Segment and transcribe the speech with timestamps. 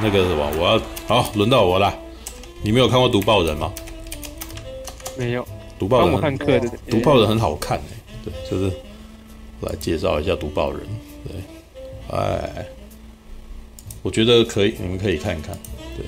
[0.00, 1.92] 那个什么，我要好，轮到我了。
[2.62, 3.72] 你没有看过《读报人》吗？
[5.16, 5.46] 没有。
[5.78, 6.68] 读报人，我看课的。
[6.88, 7.84] 读报人很好看诶，
[8.24, 8.72] 对，就是
[9.60, 10.80] 我来介绍一下《读报人》。
[11.24, 12.66] 对，哎，
[14.02, 15.56] 我觉得可以，你们可以看一看。
[15.96, 16.04] 对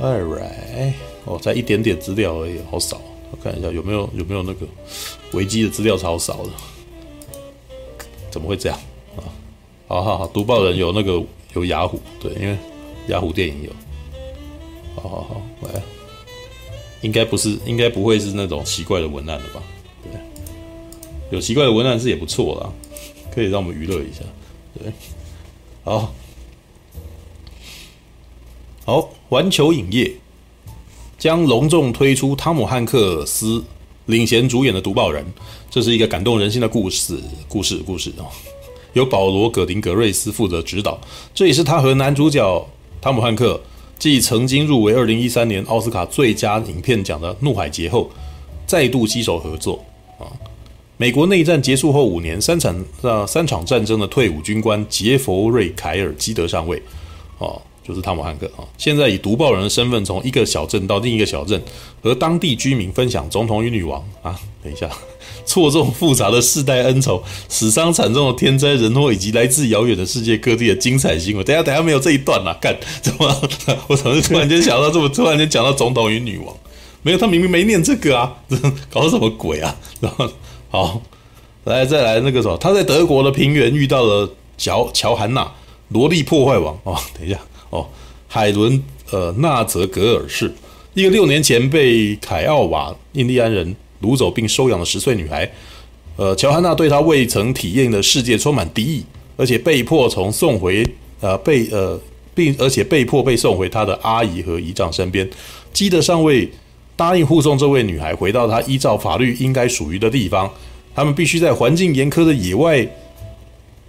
[0.00, 0.92] ，All right，
[1.24, 3.00] 哦，才一点点资料而已，好少。
[3.32, 4.66] 我看一下有没有有没有那个
[5.32, 6.50] 维基的资料超少的，
[8.30, 8.78] 怎么会这样
[9.16, 9.22] 啊？
[9.88, 11.20] 好好好，读报人有那个
[11.54, 12.56] 有雅虎，对，因为
[13.08, 13.70] 雅虎电影有。
[14.96, 15.82] 好好好，来，
[17.00, 19.62] 应该不是，应该不会是那种奇怪的文案了吧？
[20.02, 20.12] 对，
[21.30, 22.72] 有奇怪的文案是也不错啦，
[23.32, 24.20] 可以让我们娱乐一下。
[24.78, 24.92] 对，
[25.84, 26.14] 好，
[28.84, 30.12] 好，环球影业。
[31.18, 33.62] 将隆重推出汤姆汉克斯
[34.06, 35.22] 领衔主演的《读报人》，
[35.68, 38.24] 这是一个感动人心的故事，故事，故事哦。
[38.92, 41.00] 由保罗·葛林格瑞斯负责指导，
[41.34, 42.68] 这也是他和男主角
[43.00, 43.60] 汤姆汉克
[43.98, 48.10] 继曾经入围2013年奥斯卡最佳影片奖的《怒海劫》后，
[48.66, 49.84] 再度携手合作
[50.18, 50.26] 啊。
[50.96, 56.82] 美国内战结束后五年，三场啊三场战争的退伍军官杰弗瑞·凯尔基德上尉
[57.38, 57.60] 哦。
[57.90, 61.60] 就是汤姆汉克啊，现在以读报人的身份，从一个小镇到另一个小镇，
[62.00, 64.88] 和当地居民分享总统与女王啊，等一下，
[65.44, 71.44] 错综复杂的世代恩仇、死伤惨重的天灾人祸，以及来自遥远的世界各地的精彩新闻。
[71.44, 73.26] 等下，等下，没有这一段啦，干怎么？
[73.88, 76.54] 我怎么突然间想到这么突然间讲到总统与女王？
[77.02, 78.36] 没有，他明明没念这个啊，
[78.88, 79.74] 搞什么鬼啊？
[80.00, 80.30] 然后
[80.70, 81.02] 好，
[81.64, 85.50] 来再来那个什么，他在德国的平原遇到了乔乔汉娜，
[85.88, 87.40] 萝莉破坏王哦，等一下。
[87.70, 87.86] 哦，
[88.28, 90.52] 海伦呃纳泽格尔氏，
[90.94, 95.50] 一个六年前被凯奥瓦印第安人掳走并收养的十岁女孩，
[96.16, 99.04] 呃，乔汉娜对她未曾体验的世界充满敌意，
[99.36, 100.84] 而且被迫从送回
[101.20, 101.98] 呃被呃
[102.34, 105.28] 并而且被迫被送回她的阿姨和姨丈身边。
[105.72, 106.50] 基德上尉
[106.96, 110.50] 答应护送这位女孩回到她依照法律应该属于的地方，
[110.94, 112.86] 他们必须在环境严苛的野外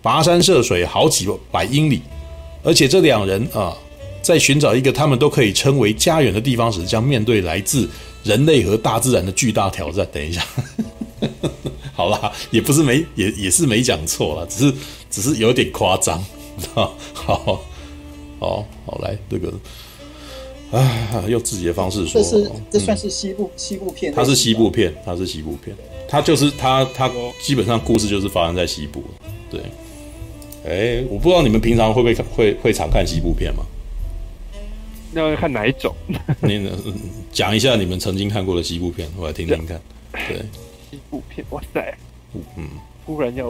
[0.03, 2.01] 跋山涉水好几百英里。
[2.63, 3.75] 而且这两人啊，
[4.21, 7.89] 在寻找一个他们都可以称为家园的地方时，将面对来自
[8.23, 10.07] 人类和大自然的巨大挑战。
[10.11, 10.45] 等一下，
[11.93, 14.75] 好啦，也不是没也也是没讲错啦，只是
[15.09, 16.23] 只是有点夸张，
[16.73, 17.63] 好好
[18.39, 19.51] 好，好来这个，
[20.71, 25.75] 啊，用自己的方式说，这是这算是西部、嗯、西部片，它是西部片，它是西部片，
[26.07, 27.09] 它就是它它
[27.41, 29.03] 基本上故事就是发生在西部，
[29.49, 29.59] 对。
[30.65, 33.65] 哎，我不知道你们平常会不会会会常看西部片吗？
[35.13, 35.93] 那要看哪一种？
[36.41, 36.71] 你呢？
[37.31, 39.81] 讲一下你们曾经看过的西部片，我来听听看。
[40.27, 40.37] 对，
[40.89, 41.97] 西部片，哇塞，
[42.55, 42.69] 嗯，
[43.05, 43.47] 忽然要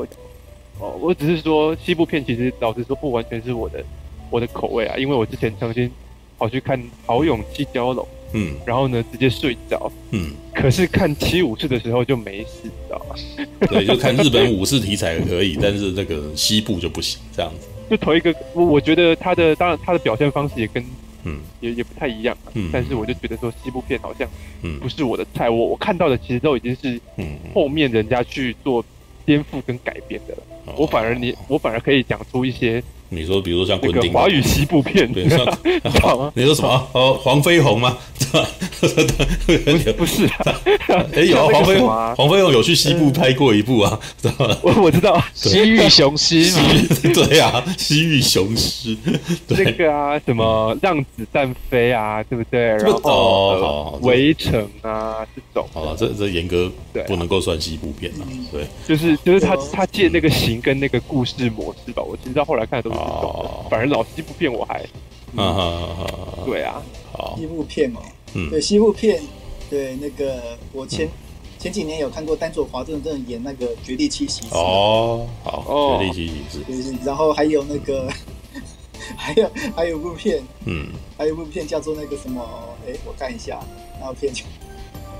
[0.80, 3.84] 哦，我只是说西部片，其实老实说不完全是我的
[4.30, 5.92] 我的口味啊，因为我之前曾经
[6.38, 8.04] 跑去看《豪勇气蛟龙》。
[8.34, 9.92] 嗯，然后呢，直接睡着。
[10.12, 13.16] 嗯，可是看七武士的时候就没事，知道吗？
[13.70, 17.68] 对，就看日本武士题材可以，但是那个西部就不行，这样子。
[17.90, 20.84] 就头一个，我我觉得他的当然他的表现方式也跟
[21.26, 22.38] 嗯也也不太一样。
[22.54, 24.28] 嗯，但是我就觉得说西部片好像
[24.64, 28.84] 嗯不是我的菜，我我看到的其实都已经是嗯后面人家去做
[29.26, 30.44] 颠覆跟改编的了。
[30.78, 32.82] 我反而你我反而可以讲出一些。
[33.14, 35.40] 你说，比如说像昆汀，华语西部片，对，像
[36.34, 36.88] 你说什么？
[36.94, 37.98] 哦，黄飞鸿吗？
[39.98, 40.26] 不是，
[41.14, 44.58] 哎，有黄飞鸿，黄飞鸿有去西部拍过一部啊，知道吗？
[44.64, 46.64] 我我知道，西域雄狮嘛，
[47.14, 48.96] 对啊，西域雄狮，
[49.46, 52.62] 这个啊，什么让子弹飞啊，对不对？
[52.62, 56.72] 然后围城啊，这种，好了，这这严格
[57.08, 58.24] 不能够算西部片啊，
[58.54, 63.01] 对，就是就是他他借那个型跟那个故事模式吧，我其实到后来看都是。
[63.02, 64.84] 哦，反正老西部片我还，
[65.36, 66.82] 嗯，对啊，
[67.12, 68.02] 好，西部片嘛，
[68.34, 69.22] 嗯，对西部片，
[69.70, 71.08] 对那个我前
[71.58, 78.10] 前几年有看过丹佐华盛顿演那个《绝地七骑士》哦，好，《绝地七骑士》对，然后还有那个，
[79.16, 80.88] 还有还有部片，嗯，
[81.18, 82.44] 还有部片叫做那个什么，
[82.88, 83.60] 哎，我看一下
[84.00, 84.34] 那部片，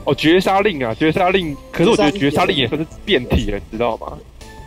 [0.04, 4.18] 哦，《绝杀令》啊，《绝杀令》，可是我觉得《绝杀令》也算是变体了，你知道吗？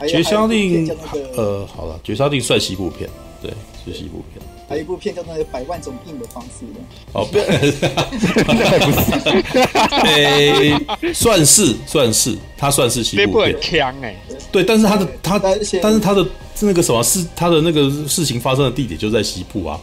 [0.09, 0.89] 绝杀令，
[1.37, 3.09] 呃，好了，绝杀令算西部片，
[3.43, 3.51] 对，
[3.85, 4.41] 是西部片。
[4.67, 6.81] 还有一部片叫做《百万种病的方式》的。
[7.13, 7.39] 哦，不
[11.13, 13.55] 是，算是算是，它算是西部片。
[13.61, 14.17] 强哎，
[14.51, 15.63] 对，但是它的它，但
[15.93, 16.27] 是它的
[16.61, 19.79] 那个什么事，它的那个事情发生的地点就在西部啊。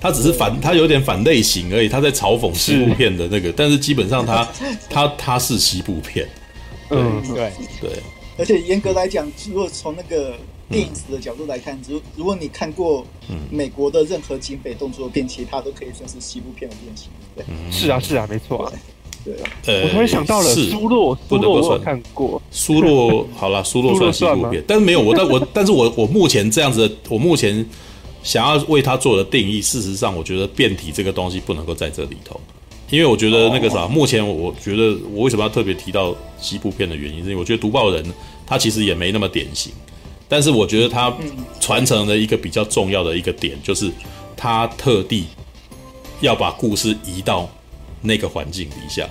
[0.00, 4.46] 它只是反，它有点反类型而已，它在嘲讽西部片的那个，但是基本上它
[4.90, 6.28] 它它是西部片。
[6.90, 7.50] 嗯，对
[7.80, 7.90] 对。
[8.38, 10.34] 而且严格来讲，如果从那个
[10.70, 13.04] 电影史的角度来看，如如果你看过
[13.50, 17.08] 美国的任何警匪动作片，其实它都可以算是西部片的变形。
[17.34, 18.72] 对，是啊，是啊，没错啊。
[19.24, 19.34] 对，
[19.66, 22.40] 呃，我突然想到了苏洛，苏洛我有看过。
[22.52, 27.66] 苏洛好了， 苏洛算西部片，但是没有我，但我 但是我我目前这样子的，我目前
[28.22, 32.40] 想要为他做的定义，事实上，我觉得变体这个东西不能够在这里头。
[32.90, 38.02] 因为我觉得那个啥，目前我觉得我为什么要特别提到西部片的原因，是因为我觉得《读报人》
[38.46, 39.70] 他其实也没那么典型，
[40.26, 41.14] 但是我觉得他
[41.60, 43.92] 传承了一个比较重要的一个点，就是
[44.34, 45.26] 他特地
[46.22, 47.46] 要把故事移到
[48.00, 49.06] 那个环境底下，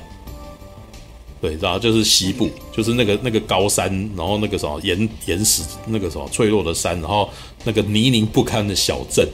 [1.39, 3.88] 对，然后就是西部，就是那个那个高山，
[4.18, 7.30] 然后那个什么岩岩石，那个什么脆弱的山，然后
[7.63, 9.27] 那个泥泞不堪的小镇，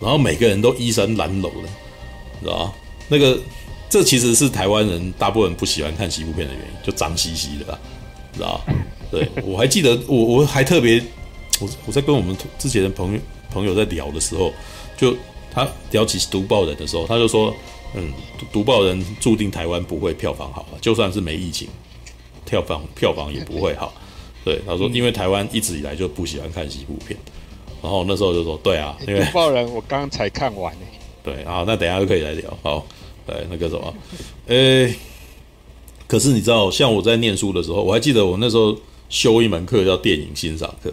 [0.00, 1.68] 然后每个人都衣衫褴褛的，
[2.40, 2.72] 知道吧？
[3.08, 3.38] 那个。
[3.94, 7.78] 这其实是台湾人大部分不喜欢看西部片的原因，就脏兮兮的啦，
[8.32, 8.74] 知道吧？
[9.08, 11.00] 对，我还记得，我我还特别，
[11.60, 13.20] 我我在跟我们之前的朋友
[13.52, 14.52] 朋友在聊的时候，
[14.96, 15.16] 就
[15.48, 17.54] 他聊起读报人的时候，他就说，
[17.94, 18.12] 嗯，
[18.52, 21.68] 读报人注定台湾不会票房好，就算是没疫情，
[22.44, 23.94] 票房票房也不会好。
[24.44, 27.16] 对，他说，因为台湾一直以来就不喜欢看西部片，
[27.80, 30.76] 然后那时候就说，对啊，因为读报人我刚才看完，
[31.22, 32.84] 对，好，那等一下就可以来聊，好。
[33.26, 33.94] 对，那个什么，
[34.46, 34.94] 诶，
[36.06, 38.76] 可是你知道，像我在念书的时候，我还记得我那时候
[39.08, 40.92] 修一门课叫电影欣赏课，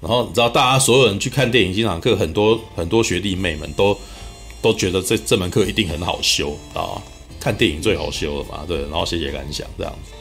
[0.00, 3.96] 然后你知道，大家所有人去看电影欣赏课，很多很多学弟妹们都
[4.62, 7.02] 都觉得这这门课一定很好修啊，
[7.38, 10.12] 看电影最好修了嘛，对，然后写写感想这样子。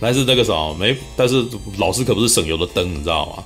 [0.00, 1.44] 但是那个什么没，但是
[1.78, 3.44] 老师可不是省油的灯，你知道吗？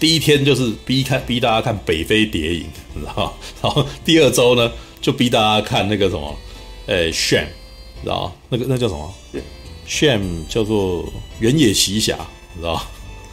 [0.00, 3.32] 第一天就是逼看逼大家看北非谍影，你知道，
[3.62, 4.72] 然后第二周呢，
[5.02, 6.34] 就逼大家看那个什么，
[6.86, 7.48] 诶、欸、，Shame，
[8.02, 9.14] 知道那个那叫什么
[9.86, 12.16] ？Shame 叫做原野奇侠，
[12.56, 12.80] 知道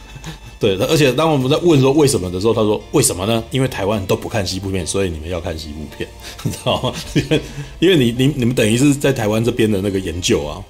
[0.60, 3.42] 对，而且当我们在问说为什么的时候，他说为什么呢？
[3.50, 6.06] 因为台湾人都不看西部片，所以你们要看西部片，
[6.42, 6.92] 你 知道吗？
[7.14, 7.40] 因 为
[7.78, 10.62] 因为你你你们等于是在台湾这边的那个研究啊。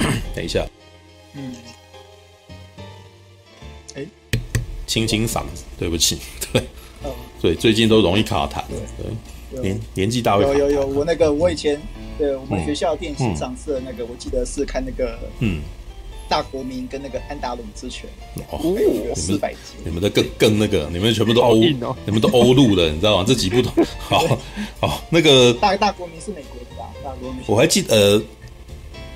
[0.34, 0.66] 等一下，
[1.34, 1.54] 嗯，
[3.94, 4.06] 哎，
[4.86, 6.18] 清清嗓子，对不起，
[6.50, 6.62] 对，
[7.42, 8.62] 对，最近都容易卡痰，
[8.96, 9.06] 对。
[9.62, 11.80] 年年纪大会有有有，我那个我以前
[12.18, 15.60] 对我们学校电影欣赏社那个，我记得是看那个嗯，
[16.28, 18.08] 大国民跟那个安达鲁之拳
[18.50, 18.60] 哦，
[19.08, 23.24] 有四百集，你们的更更那个，你们全部都欧，你们都欧陆的，你知道吗？
[23.26, 24.38] 这几部都好
[24.80, 26.90] 好那个大大国民是美国的吧？
[27.02, 28.22] 大国民我还记得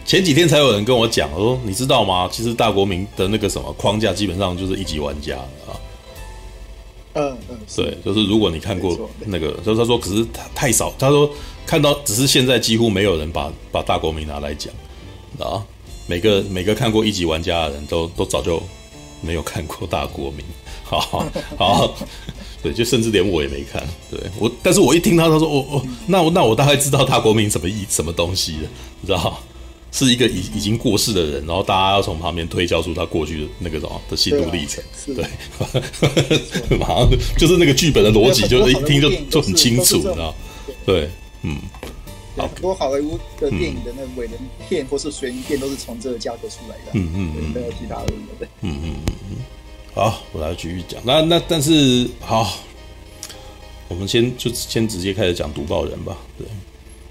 [0.04, 2.28] 前几天才有人跟我讲，我说你知道吗？
[2.32, 5.78] 其实大国民的那个什么框架基本上就是一级玩家啊。
[7.14, 11.30] 嗯嗯，对，就是如果你看过那个，就是他说，可是他太少，他说
[11.64, 14.72] 看到只是现在几乎没有人把把大国民拿来讲
[15.38, 15.62] 啊，
[16.06, 18.62] 每个每个看过一级玩家的人都都早就
[19.20, 20.44] 没有看过大国民，
[20.82, 21.00] 好
[21.56, 21.94] 好，好，
[22.62, 28.68] 对，就甚至连我也没看，对我，但是我一听他他说，哦哦，那我那我大概知道大国民什么意什么东西了，
[29.00, 29.40] 你知道。
[29.94, 35.24] 是一个已已经过世的人，然后大家要从旁边推敲出他过去的那个什么的心路历程，对，
[36.76, 37.08] 马上
[37.38, 40.34] 就是那个剧本的逻辑，就是一听就就很清楚，你知道？
[40.84, 41.08] 对，
[41.42, 41.58] 嗯，
[42.36, 44.34] 很多好莱坞的电影的那个伪人
[44.68, 48.06] 片或是悬疑片都是从这个架构出来的，嗯嗯嗯，没有其他的，
[48.40, 49.36] 对，嗯嗯嗯嗯。
[49.94, 51.00] 好，我来继续讲。
[51.04, 52.58] 那那但是好，
[53.86, 56.44] 我们先就先直接开始讲《读报人》吧，对。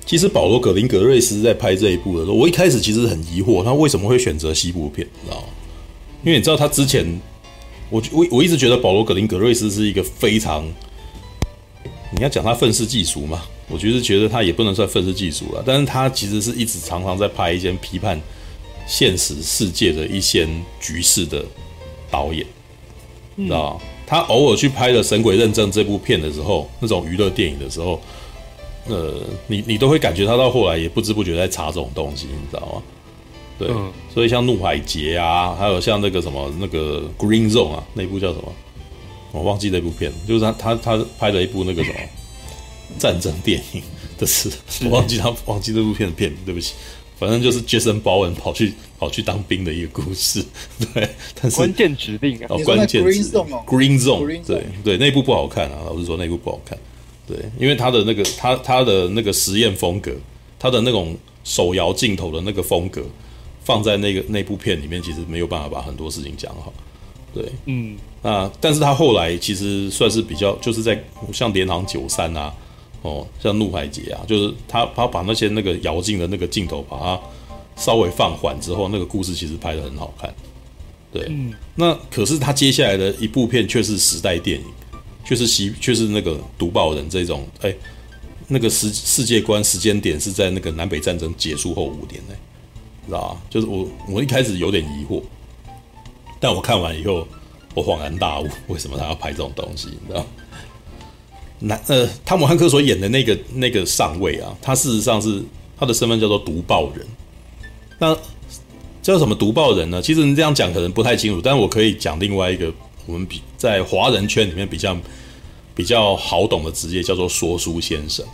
[0.05, 5.48] 其实保罗·葛林格瑞斯在拍这一部的时候，我一开始其实很疑惑，他为什么会选择西部片，你知道吗？
[6.24, 7.19] 因为你知道他之前，
[7.89, 10.65] 我我我一直觉得保罗·葛林格瑞斯是一个非常，
[12.12, 18.22] 你要讲他愤世嫉俗嘛，我就是觉得他也不能算愤世嫉俗了，但是他其实是一直常常在拍一些批判
[18.86, 20.48] 现实世界的一些
[20.81, 21.43] 局势的
[22.12, 22.45] 导演，
[23.36, 23.81] 你知道吗？
[24.05, 28.01] 他偶尔去拍了《神鬼认证》这部片的时候，那种娱乐电影的时候。
[28.87, 32.83] 呃，你你都会感觉他到后来也不知不觉在查这种东西，你知道吗？
[33.57, 38.51] 对，嗯、所以像《怒海劫》啊，还有像那个什么那个《Green Zone》啊，那部叫什么？
[39.31, 41.99] 我忘记那部片，就是他他他拍了一部那个什么
[42.99, 43.81] 战争电影
[44.17, 44.51] 的事，
[44.85, 46.73] 我忘记他忘记这部片的片名，对不起。
[47.19, 50.43] 反正就是杰森·鲍恩跑去跑去当兵的一个故事，
[50.93, 51.07] 对。
[51.39, 56.77] 但是关键指令啊，哦，关键指令哦，Green Zone，对对，那部不好看啊，老实说那部不好看。
[57.25, 60.11] 对，因为他的那个他他的那个实验风格，
[60.59, 63.01] 他的那种手摇镜头的那个风格，
[63.63, 66.73] 放在那个那部片里面，其实没有办法把很多事情讲好。
[67.33, 71.01] 对，嗯，啊，但是他后来其实算是比较，就是在
[71.31, 72.53] 像《连航九三》啊，
[73.01, 77.19] 哦，像《怒海劫》啊，就是他他把那些那个摇镜的那个镜头，把它
[77.75, 80.31] 稍微放缓之后，那个故事其实拍得很好看。
[81.11, 84.65] 对，嗯、那可是他接下来的一部片却是时代电影，
[85.25, 87.73] 却是西，却是那个读报人这种，哎，
[88.47, 92.35] 那个时世界观时间点是在那个南北战争结束后五年呢，
[93.05, 93.41] 知道吧？
[93.49, 95.21] 就是我我一开始有点疑惑，
[96.39, 97.27] 但我看完以后，
[97.73, 99.89] 我恍然大悟，为什么他要拍这种东西？
[100.01, 100.25] 你知道？
[101.59, 105.41] 南呃，汤姆汉克所演的那个那个上尉啊，他事实上是
[105.77, 107.05] 他的身份叫做读报人，
[107.99, 108.17] 那。
[109.01, 110.01] 叫什么读报人呢？
[110.01, 112.73] 其实你这样讲可能不太清楚，但是我可以讲另外一个
[113.05, 114.98] 我们比在华人圈里面比较
[115.75, 118.25] 比较好懂的职业，叫做说书先生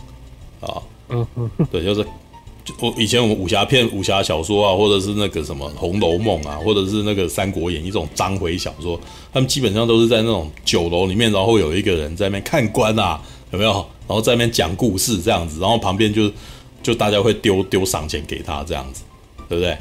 [0.60, 0.82] 啊。
[1.08, 2.04] 嗯嗯，对，就是
[2.64, 9.00] 就我以前我们武侠片、武侠小说啊，或者是那个什么《红楼梦》啊，或者是那个《三国演义》这种章回小说，
[9.32, 13.72] 他们基本上都是在那种酒楼里面，然后有一个人在那边看官啊，有没有？
[14.06, 16.30] 然后在那边讲故事这样子，然后旁边就
[16.82, 19.02] 就大家会丢丢赏钱给他这样子，
[19.48, 19.78] 对不对？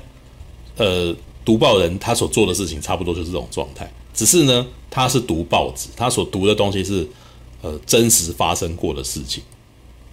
[0.77, 7.07] 呃，读报人他所做的事情差不多就是这种状态，只是呢，他是读报纸，他所读的东西是
[7.61, 9.43] 呃真实发生过的事情，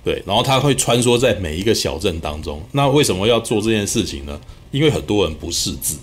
[0.04, 2.62] 对，然后他会穿梭在每一个小镇当中。
[2.72, 4.40] 那为什么要做这件事情呢？
[4.70, 5.96] 因为很多人不识字，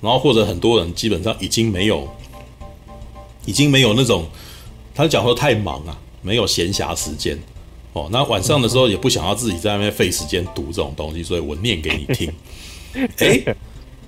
[0.00, 2.08] 然后或者很多人基本上已经没有，
[3.44, 4.26] 已经没有那种，
[4.94, 7.38] 他讲说太忙啊，没有闲暇时间
[7.92, 8.08] 哦。
[8.10, 12.32] 那晚上的时候也不想要自己在那边费时间读这种东西，所以我念给你听，
[13.18, 13.56] 诶。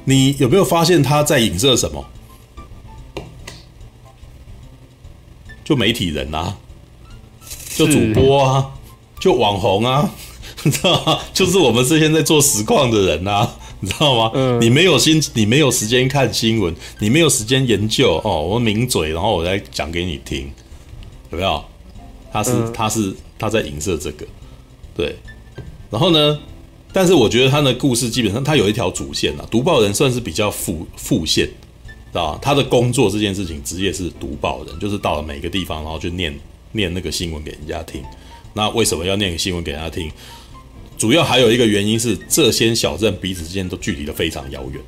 [0.07, 2.05] 你有没有发现他在影射什么？
[5.65, 6.57] 就媒体人啊，
[7.75, 8.71] 就主播啊，
[9.19, 10.15] 就网红啊，
[10.63, 11.19] 你知道吗？
[11.33, 14.31] 就是我们这些在做实况的人啊，你知道吗？
[14.35, 20.53] 嗯，你没有心，你没有时间看新闻，你没有时间研究哦，我抿嘴，然后我再讲给你听，
[21.31, 21.65] 有没有？
[22.33, 24.27] 他是，他是，他在影射这个，
[24.97, 25.17] 对，
[25.91, 26.39] 然后呢？
[26.93, 31.51] 但是我觉得他的故事基本上他有一条主线啊，读报人算是比较副副线，
[32.19, 36.33] 啊，他的工作这件事情职业是读报人，就是到了每个地方，然后去念
[36.73, 38.03] 念那个新闻给人家听。
[38.53, 40.11] 那为什么要念新闻给人家听？
[40.97, 44.81] 主要还有一个原因是，这些小镇彼此之间都距离得非常遥远，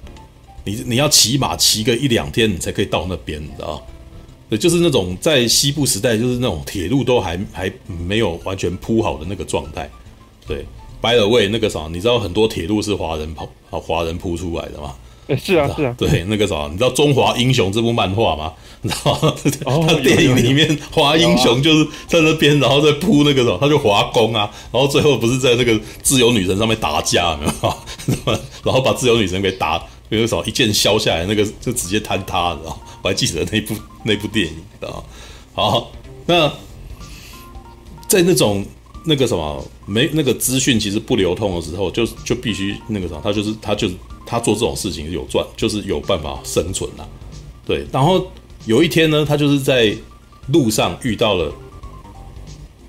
[0.65, 3.85] 你你要骑马骑个一两天，你才可以到那边，你知道？
[4.49, 9.91] 对，就是那种在西部时代，就是那种铁路都还还没有完全铺好的那个状态，
[10.47, 10.65] 对。
[11.03, 14.81] By the way，那个啥，你知道很多铁路是华人跑啊，华人铺出来的
[15.29, 15.37] 吗？
[15.37, 15.95] 是啊，是啊。
[15.99, 18.53] 对，那个啥，你知道《中华英雄》这部漫画吗？
[18.83, 19.35] 你知道吗？
[19.65, 28.33] 哦、他电影里面华英雄就是在那边，然后在扑那个什么，他就华工啊，然后最后不是在那个自由女神上面打架，有没有？
[28.65, 29.79] 然后把自由女神给打，
[30.09, 32.81] 比如说一剑削下来，那个就直接坍塌，你知道？
[33.03, 35.05] 我还记得那部那部电影，知道？
[35.55, 35.91] 好，
[36.27, 36.49] 那
[38.09, 38.65] 在那种。
[39.09, 43.95] 那个什么没那个资讯其实不流通的时候，就就必须那个什么，他就是他就是
[44.27, 47.07] 他做这种事情有赚，就是有办法生存呐、
[47.65, 48.27] 对，然后
[48.67, 49.97] 有一天呢，他就是在
[50.49, 51.51] 路上遇到了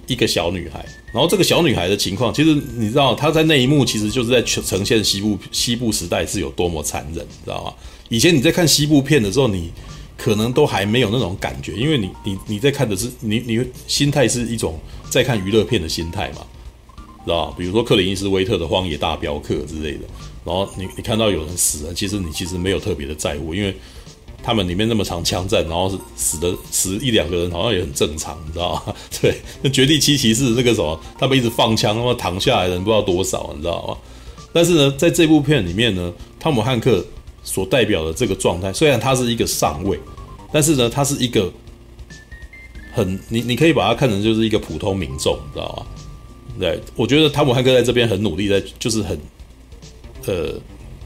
[0.07, 7.73] 一个小女孩，然后这个小女孩的情况，其实你知道，她在那一幕其实就是在呈现西部西部时代是有多么残忍，你知道吗？
[8.09, 9.71] 以前你在看西部片的时候，你
[10.17, 14.77] 可能都还没有那种感觉，因为你你你在看的是你你心态是一种。
[15.09, 16.41] 在看娱乐片的心态嘛，
[17.23, 17.55] 知道吧？
[17.57, 20.01] 比如说克林伊斯威特的《荒野大镖客》之类的，
[20.47, 23.75] 然后你你看到有人死了，其实你其实没有特别的在乎，因为
[24.41, 28.95] 他们里面那么长枪战，然后是死的死一两个人，好像也很正常，你知道吗？
[29.21, 33.97] 对，那绝地七骑士那个什么，他们一直放枪，那么躺下来的人不知道多少，你知道吗？
[34.53, 37.05] 但是呢，在这部片里面呢，汤姆汉克
[37.43, 39.99] 所代表的这个状态，虽然他是一个上尉，
[40.51, 41.51] 但是呢，他是一个。
[42.93, 45.85] 很，你你可以把它看成就是一个普通民众，你知道吗？
[46.59, 49.15] 对，我觉得汤姆汉克在这边很努力，在就是很，
[50.27, 50.53] 呃，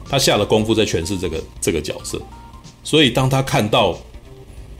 [0.10, 2.22] 他下了功夫在诠释这个这个角色。
[2.84, 3.98] 所以当他看到，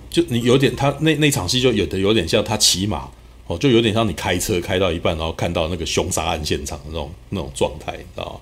[0.10, 3.10] 就你有点他那那场戏就有的有点像他骑马
[3.48, 8.40] 哦，就有点像你开车开到一半，然后看到那个凶杀案现场的那种那种状态，你知道吗？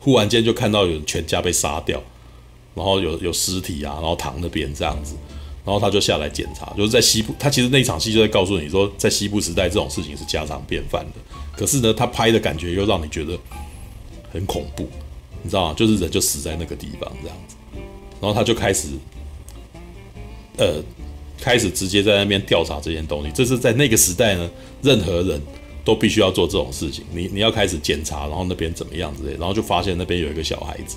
[0.00, 2.02] 忽然间就看到有全家被杀掉，
[2.74, 5.16] 然后有有尸体啊，然后躺那边这样子。
[5.64, 11.36] 然后他就下来检查，就是在西部，他其实那场戏就在告诉你说，在西部时代这种事情是家常便饭的。
[11.54, 13.38] 可是呢，他拍的感觉又让你觉得
[14.32, 14.88] 很恐怖，
[15.42, 15.74] 你知道吗？
[15.76, 17.56] 就是人就死在那个地方这样子。
[18.20, 18.88] 然后他就开始，
[20.56, 20.82] 呃，
[21.40, 23.30] 开始直接在那边调查这件东西。
[23.34, 24.50] 这是在那个时代呢，
[24.82, 25.40] 任何人
[25.84, 27.04] 都必须要做这种事情。
[27.12, 30.96] 你你要开始检查，然后那边怎么样之类，然后就发现那边有一个小孩子，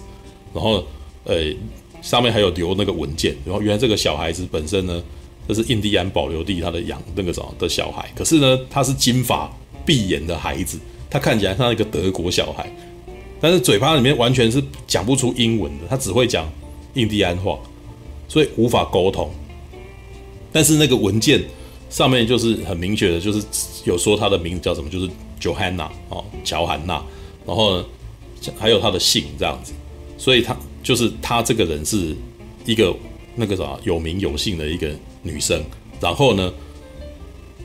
[0.54, 0.84] 然后
[1.24, 1.54] 呃。
[2.02, 5.04] 上面还有留那个文件，然后原来这个小孩子本身呢，
[5.48, 9.48] 这是印第安保留地他的养那个什么的小孩，可是呢，他是金发
[9.86, 10.80] 碧眼的孩子，
[11.12, 12.76] 他看起来像一个德国小孩，
[13.42, 16.48] 但是嘴巴里面完全是讲不出英文的，他只会讲
[16.94, 17.58] 印第安话，
[18.28, 19.30] 所以无法沟通。
[20.54, 21.44] 但是那个文件
[21.90, 23.44] 上面就是很明确的，就是
[23.84, 25.10] 有说他的名字叫什么，就是
[25.42, 27.04] Johanna 哦，乔汉娜，
[27.46, 27.86] 然后呢
[28.60, 29.74] 还有他的姓这样子，
[30.18, 32.16] 所以他就是他这个人是
[32.66, 32.96] 一个
[33.36, 34.90] 那个啥有名有姓的一个
[35.24, 35.64] 女生，
[36.00, 36.54] 然后呢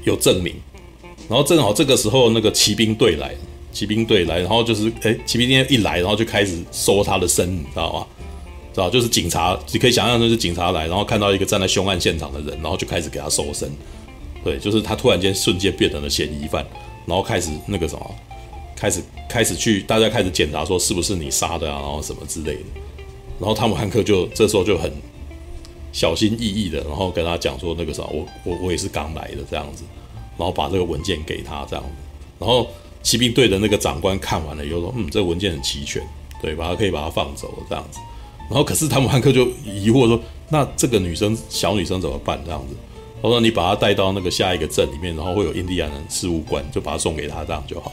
[0.05, 0.55] 有证明，
[1.29, 3.35] 然后正好这个时候那个骑兵队来，
[3.77, 8.07] 骑兵队来，然后就是哎，骑兵队一来，然后就开始搜他的身，你知道吗？
[8.73, 13.71] 知道就是警察，你可以想象就是警察来，然后看到一个站在凶案现场的人，然后就开始给他搜身。
[14.43, 16.65] 对，就是他突然间瞬间变成了嫌疑犯，
[17.05, 18.15] 然后开始那个什么，
[18.75, 22.81] 开始开始去大家开始检查说是不是你杀的啊，然后什么之类的。
[23.39, 24.91] 然后汤姆汉克就这时候就很
[25.93, 29.85] 小心翼翼的，然后跟他讲说那个啥，我我我也是刚来的这样子，
[30.39, 31.91] 然后把这个文件给他这样子。
[32.39, 32.69] 然后
[33.07, 36.03] 骑兵队的那个长官看完了以后说，嗯，这文件很齐全，
[36.43, 38.01] 对，把他可以把他放走了这样子。
[38.51, 42.75] 然后可是汤姆汉克就疑惑说，那这个女生小女生怎么办这样子？
[43.23, 47.93] 他说：“你把她带到那个下一个镇里面，然后会有印第安人事务官，就把他送给他，这样就好。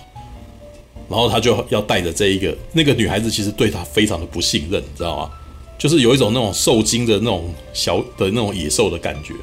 [1.08, 5.32] 然后他就要带着这一个那个女孩子，其实对他非常的不信任，你知道吗？
[5.78, 9.34] 就是有一种那种受惊的那种小的那种野兽的感觉。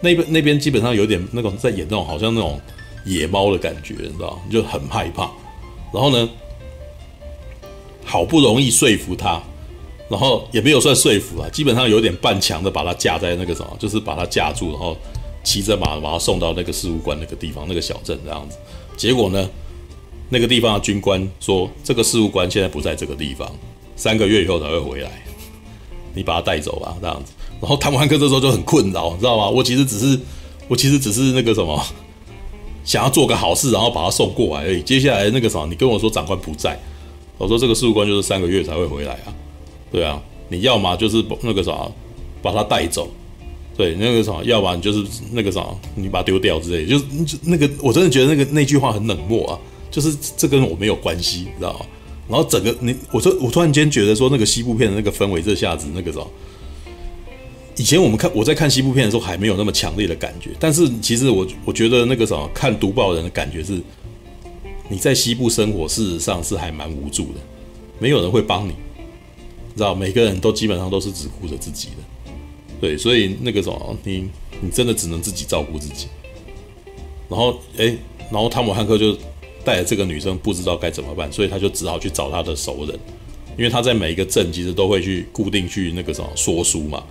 [0.00, 2.60] 那边那边基本上有点那种在演那种好像那种
[3.06, 4.38] 野猫的感觉，你知道吗？
[4.50, 5.30] 就很害怕。
[5.94, 6.28] 然后呢，
[8.04, 9.42] 好不容易说服他。”
[10.08, 14.96] 然后也没有算说服啊，基本上有点半强的把他架在那个什么，就是把他架住，然后
[15.42, 18.56] 骑着马把他送到那个事务官那个地方，那个小镇这样子。
[18.96, 19.50] 结果呢，
[20.28, 23.50] 那个地方的军官说，这个事务官现在不在这个地方，
[23.96, 25.10] 三个月以后才会回来，
[26.14, 27.32] 你把他带走吧，这样子。
[27.60, 29.50] 然后汤姆汉克这时候就很困扰，你知道吗？
[29.50, 30.20] 我其实只是，
[30.68, 31.84] 我其实只是那个什么，
[32.86, 34.80] 想要做个好事，然后把他送过来而已。
[34.80, 36.80] 接下来那个啥，你跟我说长官不在，
[37.36, 39.34] 我说这个事务官就是三个月才会回来啊。
[39.90, 41.86] 对啊，你要么就是那个啥，
[42.40, 43.08] 把他带走，
[43.76, 47.04] 对，那个啥，要不然就是那个啥，你把他丢掉之类，就是
[47.42, 49.58] 那个，我真的觉得那个那句话很冷漠啊，
[49.90, 51.86] 就是这跟我没有关系，你知道吗？
[52.28, 56.20] 然后整个你，我说我突然间觉得说那个西部片的那个氛围，这下子那个啥，
[57.76, 63.80] 以前我们看我在看西部片的时候还没有那么强烈的感觉，但是其实我我觉得那个什么，看读报人的感觉是，
[64.88, 67.40] 你在西部生活，事实上是还蛮无助的，
[67.98, 68.72] 没有人会帮你。
[69.76, 72.32] 知道每个人都基本上都是只顾着自己的，
[72.80, 74.26] 对，所以那个什么，你
[74.62, 76.06] 你真的只能自己照顾自己。
[77.28, 77.94] 然后，哎，
[78.30, 79.14] 然后汤姆汉克就
[79.66, 82.98] 带着这个女生不知道该怎么办，所以他就只好去找他的熟人，
[83.58, 87.04] 因为他在每一个镇其实都会去固定去那个什么说书嘛，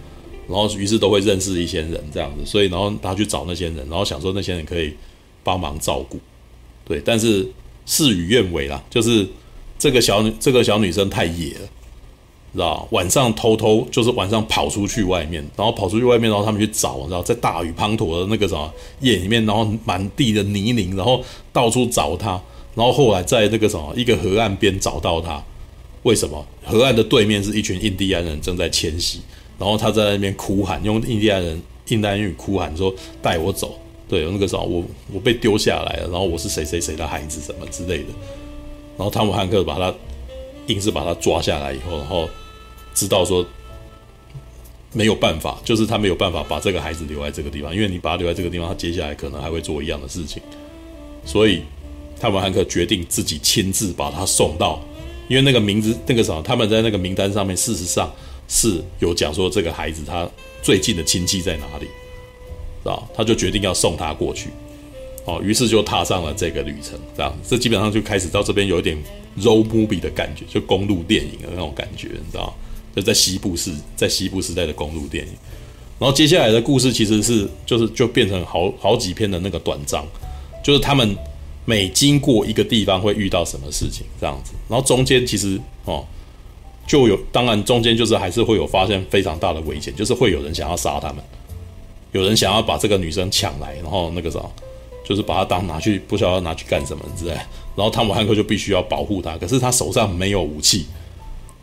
[0.48, 4.94] 然后于是都会认识一些人这样子，所以然后他去找那些人，然后想说那些人可以
[5.44, 6.20] 帮忙照顾，
[6.86, 7.48] 对，但是
[7.86, 9.28] 事与愿违啦，就是
[9.78, 11.70] 这个小女这个小女生太野了。
[12.54, 22.42] 知道晚上偷偷就是晚上跑出去外面，然后跑出去外面，然后他们去找，知道在大雨滂沱的那个什么夜里面，然后满地的泥泞，然后到处找她，
[22.74, 25.44] 然后后来在那个什么一个河岸边找到她。
[26.04, 26.46] 为什么？
[26.64, 29.20] 河岸的对面是一群印第安人正在迁徙，
[29.60, 38.10] 然后他在那边哭喊，用印第安人印第安语哭喊说：“带我走！”对，那个时候我我被丢下来了，然后我是谁谁谁的孩子什么之类的。
[38.98, 39.94] 然后汤姆汉克把他
[40.68, 42.28] 硬是把他抓下来以后，然后。
[42.98, 43.46] 知道说
[44.94, 50.42] 没有办法，就是他没有办法把这个孩子留在这个地方，因为你把他留在这个地方，他接下来可能还会做一样的事情。
[51.26, 51.62] 所以，
[52.18, 54.80] 汤姆汉克决定自己亲自把他送到，
[55.28, 58.10] 因为那个名字那个什么，他们在那个名单上面，事实上
[58.48, 60.30] 是有讲说这个孩子他
[60.62, 63.08] 最近的亲戚在哪里，知道？
[63.16, 64.50] 他就决定要送他过去，
[65.26, 68.98] 哦，于是就踏上了这个旅程，这样，这基本上就开始到这边有一点
[69.40, 72.56] road movie 的感觉，就公路电影的那种感觉，你知道？
[72.96, 75.34] 就在西部时，在西部时代的公路电影，
[76.00, 80.06] 然后接下来的故事其实是就是就变成好好几篇的那个短章，
[80.64, 81.14] 就是他们
[81.66, 86.06] 每经过一个地方会遇到什么事情这样子，然后中间其实哦
[86.88, 91.18] 就有，当然中间就是还是会有发现非常大的危险，就是会有人想要杀他们，
[92.12, 94.40] 有人想要把这个女生抢来，然后那个啥，
[95.04, 97.32] 就是把她当拿去不知道要拿去干什么之类，
[97.76, 100.86] 然后汤姆汉克就必须要保护她，可是他手上没有武器。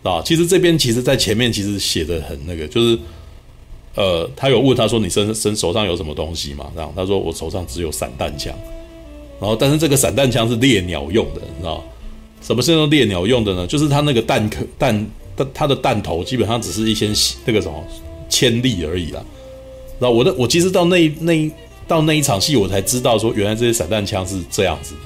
[0.02, 2.98] 啊，其实这边其实，在前面其实写的很那个，就是，
[3.94, 8.52] 呃，他有问他说：“你身身手上有什么东西吗？”然后他说：“我手上只有散弹枪。”
[9.40, 11.84] 然后，但是这个散弹枪是猎鸟用的，你知道？
[12.42, 13.66] 什么是用猎鸟用的呢？
[13.66, 17.10] 就是它那个弹壳弹，它它的弹头基本上只是一些
[17.44, 17.84] 那个什么
[18.28, 19.22] 铅粒而已啦。
[19.98, 21.50] 然后我的我其实到那那
[21.86, 25.00] 到那一场戏，我才知道说，原来这些散弹枪是这样子的，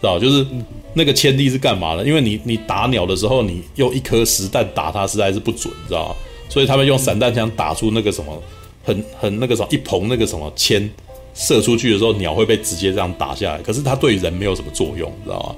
[0.00, 0.18] 知道？
[0.18, 0.46] 就是。
[0.94, 2.02] 那个铅粒是干嘛的？
[2.04, 6.14] 因为你你打鸟的时候，你用一颗实弹打它，实在是不准，知道吗？
[6.48, 8.42] 所以他们用散弹枪打出那个什么
[8.82, 10.90] 很很那个什么一捧那个什么铅
[11.34, 13.62] 射出去的时候，鸟会被直接这样打下来。
[13.62, 15.54] 可是它对人没有什么作用，你知道吗？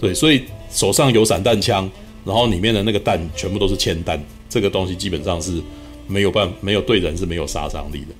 [0.00, 1.88] 对，所以手上有散弹枪，
[2.24, 5.62] 然后里面的那个弹全部都是铅弹，这个东西基本上是
[6.06, 8.14] 没有办没有对人是没有杀伤力的。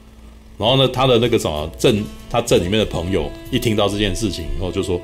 [0.58, 5.00] 然后呢，他的那个什么镇，他镇里面的朋友一听到这件事情以后，就说：“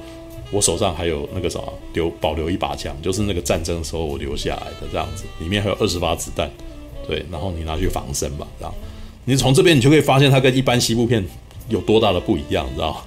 [0.52, 6.50] 我手上还有那个什么留保留一把枪，就是那个战争时候我留下来的这样子，里面还有二十发子弹，
[7.08, 8.74] 对，然后你拿去防身吧。”这样，
[9.24, 11.24] 你从这边你就可以发现它跟一般西部片
[11.70, 13.00] 有多大的不一样，知道吗？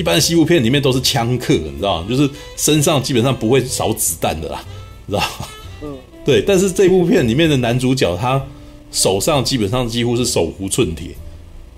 [0.00, 2.08] 一般西部片里面都是枪客，你知道吗？
[2.08, 4.64] 就是身上基本上不会少子弹的啦，
[5.04, 5.46] 你知道吗？
[5.82, 6.40] 嗯，对。
[6.40, 8.42] 但是这部片里面的男主角他
[8.90, 11.10] 手上基本上几乎是手无寸铁。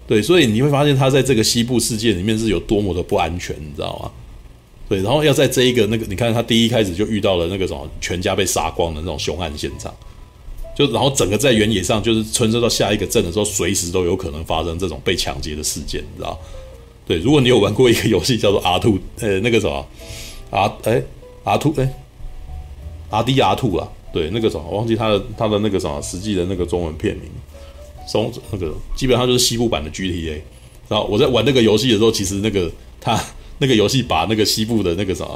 [0.06, 4.10] 对，所以你会发现他在这个西部世界里面是有多么的不安全，你知道吗？
[4.88, 9.92] 对，然后要在这一个那个，你看他第一开始就遇到了那个什么全家被杀光的那种凶案现场，
[10.76, 16.38] 就然后整个在原野上，就是穿梭到下一个镇的时候，随时都有可能发生这种被抢劫的事件，你知道？
[17.12, 19.86] 对，如果你有玩过一个游戏叫做 R2，呃，那个什么
[20.50, 21.02] R 哎
[21.44, 21.92] R2 哎
[23.10, 27.24] R D R2 啊，对，那个什么我忘记他的他的那个什么实际的那个中文片名。
[28.10, 30.40] 中那个基本上就是西部版的 GTA，
[30.88, 33.22] 然后我在玩那个游戏的时候，其实那个他
[33.58, 35.26] 那个游戏把那个西部的那个啥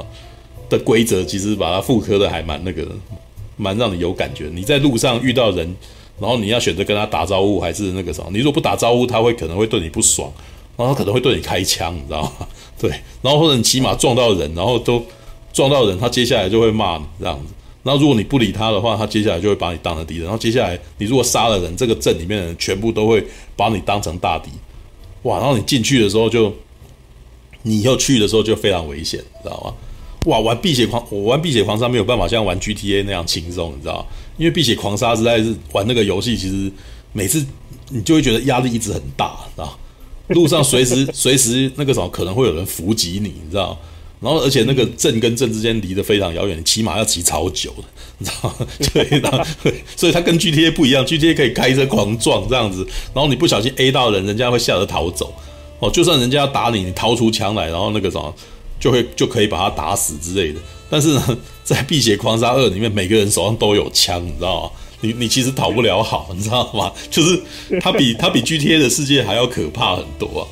[0.69, 2.87] 的规则，其实把它复刻的还蛮那个，
[3.55, 4.49] 蛮让你有感觉。
[4.51, 5.75] 你在路上遇到人，
[6.19, 8.23] 然后你要选择跟他打招呼还是那个啥？
[8.31, 10.31] 你如果不打招呼，他会可能会对你不爽，
[10.77, 12.47] 然后他可能会对你开枪，你知道吗？
[12.79, 12.89] 对，
[13.21, 15.03] 然后或者你骑马撞到人，然后都
[15.51, 17.53] 撞到人，他接下来就会骂你这样子。
[17.83, 20.23] 然后如果你不理他的话，他接下来就会把你当成敌人。
[20.23, 24.49] 然后接下来你如果杀了人，这个镇里面的人全部都会把你当成大敌。
[25.23, 25.39] 哇！
[25.39, 26.53] 然后你进去的时候就，
[27.63, 29.73] 你以后去的时候就非常危险，你知道吗？
[30.25, 30.39] 哇！
[30.39, 34.05] 玩碧血狂，我玩碧血狂杀没有办法像玩 GTA 那样轻松，你知道吗？
[34.37, 36.71] 因为碧血狂杀实在是玩那个游戏，其实
[37.13, 37.43] 每次
[37.89, 39.79] 你就会觉得压力一直很大，知道？
[40.29, 43.77] 路上随时 随时那个什么可能会有人伏击你，你知道？
[44.19, 47.83] 然后，而且那个镇跟镇之间离得非常遥远，骑马要骑超久的，
[48.17, 48.67] 你知道吗？
[48.91, 49.43] 对，然后
[49.95, 55.31] 所以它跟 GTA 不一样，GTA 可以开车狂撞这样子，然后你不小心 A 到人，人家会吓得逃走。
[55.79, 58.33] 哦，就算人家要打你，你掏出枪来，然后那个什么，
[58.79, 60.59] 就会就可以把他打死之类的。
[60.89, 64.71] 但是呢，在《辟邪狂杀二》里面，每个人手上都有枪，你知道吗？
[65.01, 66.91] 你你其实讨不了好， 你知道吗？
[67.09, 67.41] 就是
[67.81, 70.47] 它比它比 GTA 的世界还要可怕很多。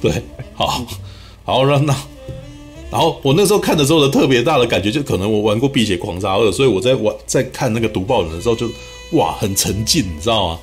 [0.00, 0.22] 对，
[0.54, 0.86] 好，
[1.44, 1.94] 好，让那。
[2.90, 8.68] 然后我那时候看的时候的特别大的感觉，就可能我玩过《碧血狂杀二》，所以我在玩在看那个读报人的时候就，
[9.12, 10.58] 哇很沉浸，你知道吗？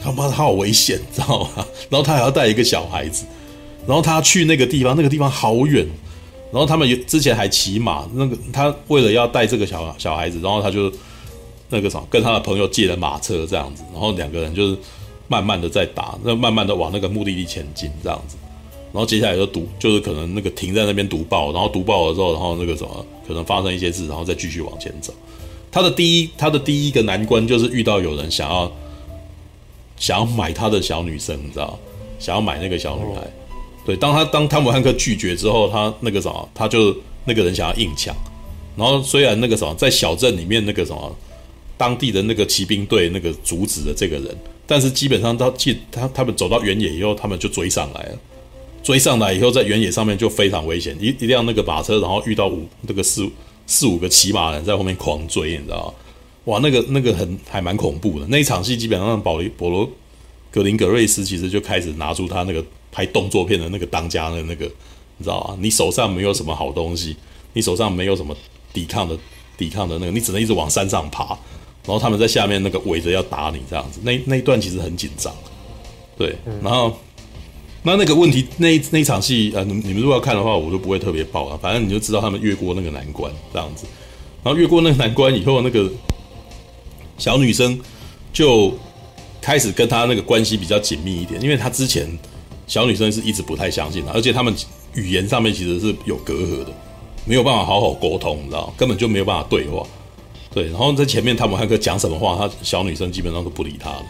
[0.00, 1.66] 他妈他好危险，你知道吗？
[1.90, 3.24] 然后他还要带一个小孩子，
[3.86, 5.86] 然后他去那个地方，那个地方好远，
[6.50, 10.90] 然后他们之前还骑马，那个他为了要带这个小小孩子，然后他就
[11.68, 14.76] 那个什么跟他的朋友借了马车这样子，然后两个人就是
[15.28, 18.36] 慢慢的在打，那慢慢的往那个目的地前进这样子。
[18.92, 25.12] 然后接下来就读，就是可能那个停在那边读报，然后读报了之后，然后那个什么可能发生一些事，然后再继续往前走。
[25.70, 28.72] 他的第一，他的第一个难关就是遇到有人想要
[29.98, 31.78] 想要买他的小女生，你知道？
[32.18, 33.20] 想要买那个小女孩。
[33.84, 38.16] 对，当他当汤姆汉克拒绝之后，他那个什么，他就那个人想要硬抢。
[38.74, 41.14] 然后虽然那个什么在小镇里面那个什么
[41.76, 44.36] 当地的那个骑兵队那个阻止了这个人，
[44.66, 48.18] 但是基本上到进他他们走到原野以后，他们就追上来了。
[48.82, 53.28] 追上来以后，在原野上面就非常危险，一一辆那个马车，然后遇到五那个四
[53.66, 55.92] 四五个骑马人在后面狂追，你知道？
[56.44, 58.26] 哇，那个那个很还蛮恐怖的。
[58.28, 59.90] 那一场戏基本上，保罗保罗
[60.52, 64.64] 格林格瑞斯其实就开始拿出他那个拍动作片的那个当家的那个，
[65.18, 65.58] 你知道吗？
[65.60, 67.16] 你手上没有什么好东西，
[67.54, 68.36] 你手上没有什么
[68.72, 69.18] 抵抗的
[69.58, 71.36] 抵抗的那个，你只能一直往山上爬，
[71.86, 74.00] 然后他们在下面那个围着要打你这样子。
[74.02, 75.34] 那那一段其实很紧张，
[76.18, 76.94] 对，然后。
[77.82, 81.56] 那那个问题，那那一场戏，呃，你你们如果要看的话，我就不会特别爆了。
[81.58, 83.86] 反正你就知道他们越过那个难关这样子，
[84.42, 85.88] 然后越过那个难关以后，那个
[87.16, 87.78] 小女生
[88.32, 88.74] 就
[89.40, 92.08] 开始跟他那个关系比较紧密一点，因为他之前
[92.66, 94.52] 小女生是一直不太相信他，而且他们
[94.94, 96.72] 语言上面其实是有隔阂的，
[97.24, 99.86] 没有办法好好沟通，你知道，根本就没有办法对话。
[100.56, 104.02] 对，然后在前面汤姆汉克讲什么话，他小女生基本上都不理他了。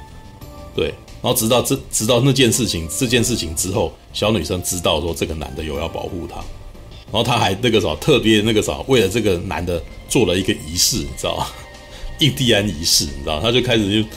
[0.76, 0.94] 对。
[1.20, 6.36] 然后直到这直到那件事情这件事情之后，小女生知道说这个男的有要保护她，
[7.10, 11.48] 然后她还那个啥特别那个啥，为了这个男的做了一个仪式，你知道吗？
[12.20, 14.08] 印第安仪式，你知道，他就开始就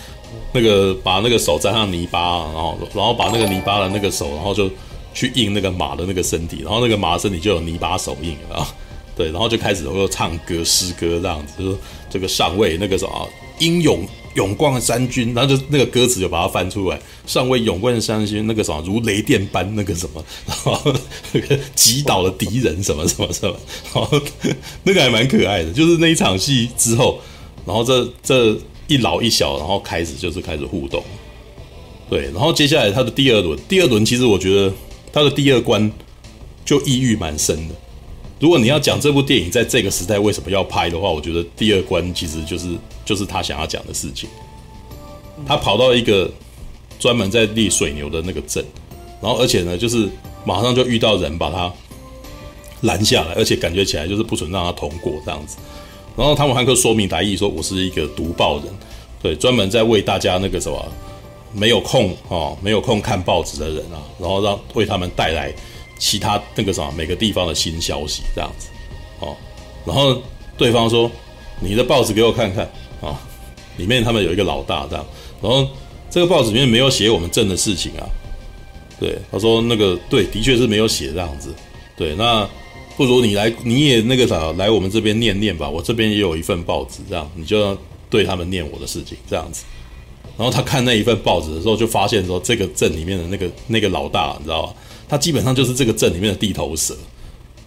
[0.53, 4.69] 那个把那个手沾上泥巴，然后然后把那个泥巴的那个手，然后就
[5.15, 8.67] 去印那个马的那个身体，然后那个马身体就有泥巴手印啊，
[9.19, 11.77] 对，然后就开始又唱歌诗歌这样子，就是
[12.09, 13.29] 这个上尉那个什么
[13.59, 20.95] 英勇勇冠三军，然后就那个歌词就把它翻出来，上尉勇冠三军，那个什么如雷电般那个什么，然后
[21.33, 23.53] 那 个击倒了敌人什么什么什么，
[23.93, 24.21] 然后
[24.83, 25.73] 那个还蛮可爱的。
[25.73, 27.19] 就是那一场戏之后，
[27.65, 31.03] 然后这这一老一小，然后开始就是开始互动，
[32.09, 34.73] 对，然后接下来他的第二轮，第二轮其实我觉得
[35.11, 35.91] 他的第二关
[36.63, 37.75] 就意蕴蛮深的。
[38.39, 42.69] 如果你要讲这部电影在这个时代为什么要拍的话，我觉得第二关其实就是
[43.03, 44.29] 就是他想要讲的事情。
[45.45, 46.29] 他跑到一个
[46.97, 48.63] 专门在立水牛的那个镇，
[49.21, 50.07] 然后而且呢，就是
[50.45, 51.71] 马上就遇到人把他
[52.81, 55.57] 拦下来，而且感觉起来就是不准让他通过这样子。
[56.15, 58.65] 然后汤姆汉克说明来意说：“我是一个读报人，
[59.21, 60.85] 对，专门在为大家那个什么
[61.53, 65.53] 没有空哦，没有空看报纸的人啊，然后让为他们带来。”
[65.99, 68.69] 其他那个什么每个地方的新消息这样子，
[69.19, 69.37] 哦，
[69.85, 70.19] 然后
[70.57, 71.11] 对方说
[71.61, 72.63] ：“你的报纸给我看看
[73.01, 73.17] 啊，哦，
[73.77, 75.05] 里面他们有一个老大这样，
[75.41, 75.67] 然后
[76.09, 78.09] 这个报纸里面没有写我们镇的事情啊。”
[78.99, 81.53] 对，他说：“那个对，的确是没有写这样子。
[81.95, 82.45] 对，那
[82.97, 87.77] 不如你来，你也那个啥来我们这边念念吧，我这边也有一份报纸，这样你就
[88.09, 89.63] 对他们念我的事情这样子。”
[90.37, 94.73] 然后他看那一份报纸的时候，就发现说这个镇里面的那个那个老大，你知道吧？
[95.09, 96.95] 他基本上就是这个镇里面的地头蛇。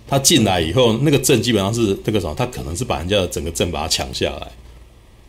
[0.08, 2.34] 他进来以后，那个镇基本上是这个什么？
[2.34, 4.52] 他可能是把人家的整个镇把它抢下来，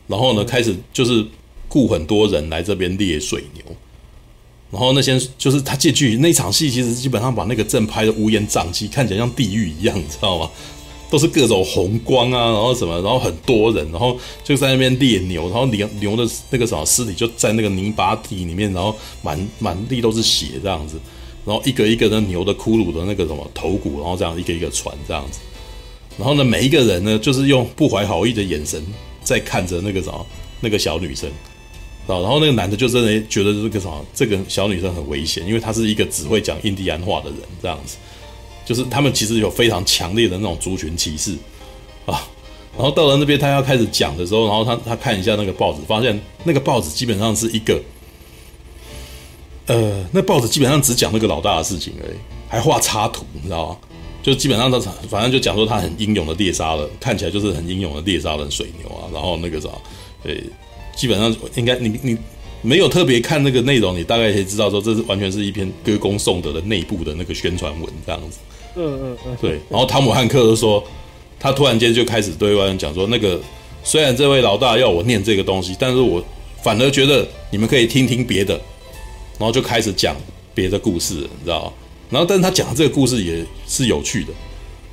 [0.08, 1.26] 然后呢，开始就是
[1.70, 3.64] 雇很多人来这边猎水牛。
[4.72, 10.50] 然后那些就是他进去那场戏，其实基本上把那个镇拍得乌烟瘴气，看起来像地狱一样，你知道吗？
[11.10, 21.00] 都是各种红光啊，然后什么，然后很多人，然后就在那边猎牛，然后牛牛的那个什么尸体就在那个泥巴地里面，然后满满地都是血这样子。
[21.46, 25.40] 然后一个一个的牛的骷髅的那个什么头骨，然后这样一个一个传这样子，
[26.18, 28.82] 然后呢，每一个人呢，就是用不怀好意的眼神
[29.24, 30.26] 在看着那个什么
[30.62, 31.30] 那个小女生，
[32.08, 37.98] 啊然后那个男的就真的觉得这个什么这个小女生很危险，因为她是一个只会讲印第安话的人，这样子，
[38.66, 41.36] 就是他们其实有非常强烈的那种族群歧视
[42.06, 42.26] 啊。
[42.78, 47.82] 然后到了那边他要开始讲的时候，然后他他看一下那个报纸，发现那个报纸基本上是一个。
[49.68, 52.18] 呃，那报纸基本上只讲那个老大的事情而已，
[52.50, 53.78] 还画插图，你知道吗？
[54.22, 59.08] 就基本上他反正就讲说他很英勇的猎杀了，看起来就是很英勇的猎杀了水牛啊。
[59.14, 59.68] 然后那个啥，
[60.24, 60.34] 呃，
[60.96, 62.18] 基本上应该你你
[62.62, 68.40] 没有特别看那个内容，你大概可以知道说这是完全是一篇歌功颂德的内部的那个宣传文这样子。
[68.76, 69.60] 嗯嗯嗯，对。
[69.70, 70.82] 然后汤姆汉克就说，
[71.38, 73.40] 他突然间就开始对外人讲说，那个
[73.84, 76.24] 虽然这位老大要我念这个东西，但是我
[76.62, 78.60] 反而觉得你们可以听听别的。
[79.38, 80.16] 然后就开始讲
[80.54, 81.74] 别的故事，你知道？
[82.10, 84.32] 然后，但是他讲的这个故事也是有趣的。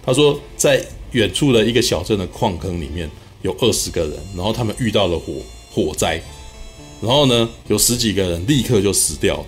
[0.03, 3.11] 他说，在远处的一个小镇的矿坑里面
[3.43, 5.35] 有二十个人，然后他们遇到了火
[5.71, 6.21] 火灾，
[7.03, 9.45] 然后呢，有十几个人立刻就死掉，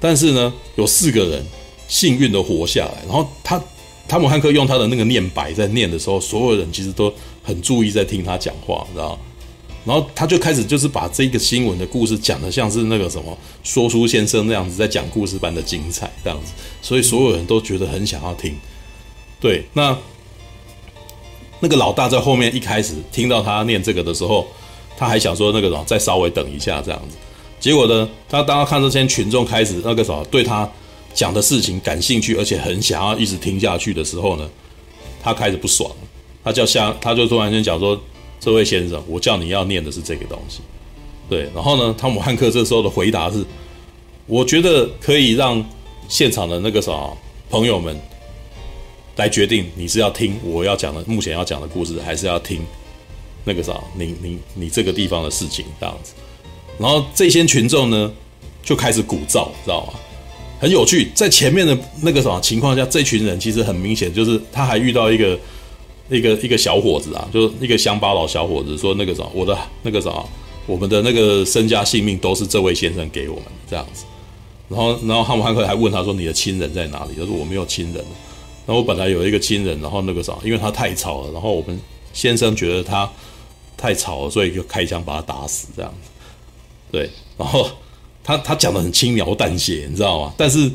[0.00, 1.44] 但是呢，有四个人
[1.86, 3.02] 幸运的活下来。
[3.06, 3.62] 然后他
[4.08, 9.18] 汤姆汉克用他的那个念白在念的时候，所有人其实都很注意在听他讲话，你知道吗？
[9.84, 18.54] 然后他就开始就是把这个新闻的故事讲得像是那个什么说书先生那样子在讲故事般的精彩这样子，所以所有人都觉得很想要听。
[19.40, 19.98] 对，那
[21.58, 24.46] 那个老大在后面一开始听到他念这个的时候，
[24.96, 27.16] 他还想说那个什么再稍微等一下这样子。
[27.58, 30.70] 结果呢，他当他看这些群众开始那个什么对他
[31.12, 34.48] 讲的事情感兴趣，而且很想要一直听下去的时候呢，
[35.20, 35.96] 他开始不爽了，
[36.44, 38.00] 他叫下他就突然间讲说。
[38.44, 40.62] 这位先生，我叫你要念的是这个东西，
[41.30, 41.48] 对。
[41.54, 43.44] 然后呢，汤姆汉克这时候的回答是：
[44.26, 45.64] 我觉得可以让
[46.08, 46.92] 现场的那个啥
[47.48, 47.96] 朋友们
[49.14, 52.60] 来决定，你是要听我要讲的目前要讲的故事，还是要听
[53.44, 56.12] 那个啥你你你这个地方的事情这样子。
[56.80, 58.12] 然后这些群众呢
[58.64, 59.92] 就开始鼓噪，知道吗？
[60.58, 65.38] 很有趣，在前面的那个什么情况下，这群人其实很明显就是他还遇到一个。
[66.08, 70.22] 一个一个小伙子啊，就一个乡巴佬小伙子说：“那个啥，我的那个啥，
[70.66, 74.04] 我们的那个身家性命都是这位先生给我们的这样子。”
[74.68, 78.04] 然后，然后汉姆汉克还问他说：“你的亲人在哪里？”他说：“我没有亲人。”
[78.66, 81.80] 然后我本来有一个亲人，然后那个啥，因为他太吵了，然后我们
[82.12, 83.10] 先生觉得他
[83.76, 86.10] 太吵了，所以就开枪把他打死这样子。
[86.90, 87.68] 对，然后
[88.22, 90.34] 他他讲得很轻描淡写，你知道吗？
[90.36, 90.70] 但是。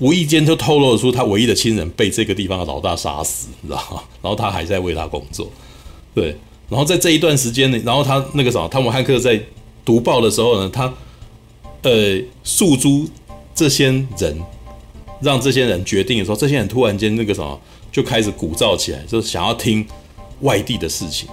[0.00, 4.02] 无意间就透露出他唯一的亲人被这个地方的老大杀死，你知道吗？
[4.22, 5.50] 然后他还在为他工作，
[6.14, 6.36] 对。
[6.68, 9.40] 然后在这一段时间呢，然后他那个什么，汤姆汉克在
[9.84, 10.92] 读报的时候呢，他
[11.82, 13.08] 呃诉诸
[13.54, 13.86] 这些
[14.18, 14.38] 人，
[15.20, 19.86] 让这些人决定的时候，这些人突然间那个什么就开始鼓噪起来，就是想要听
[20.40, 21.28] 外地的事情。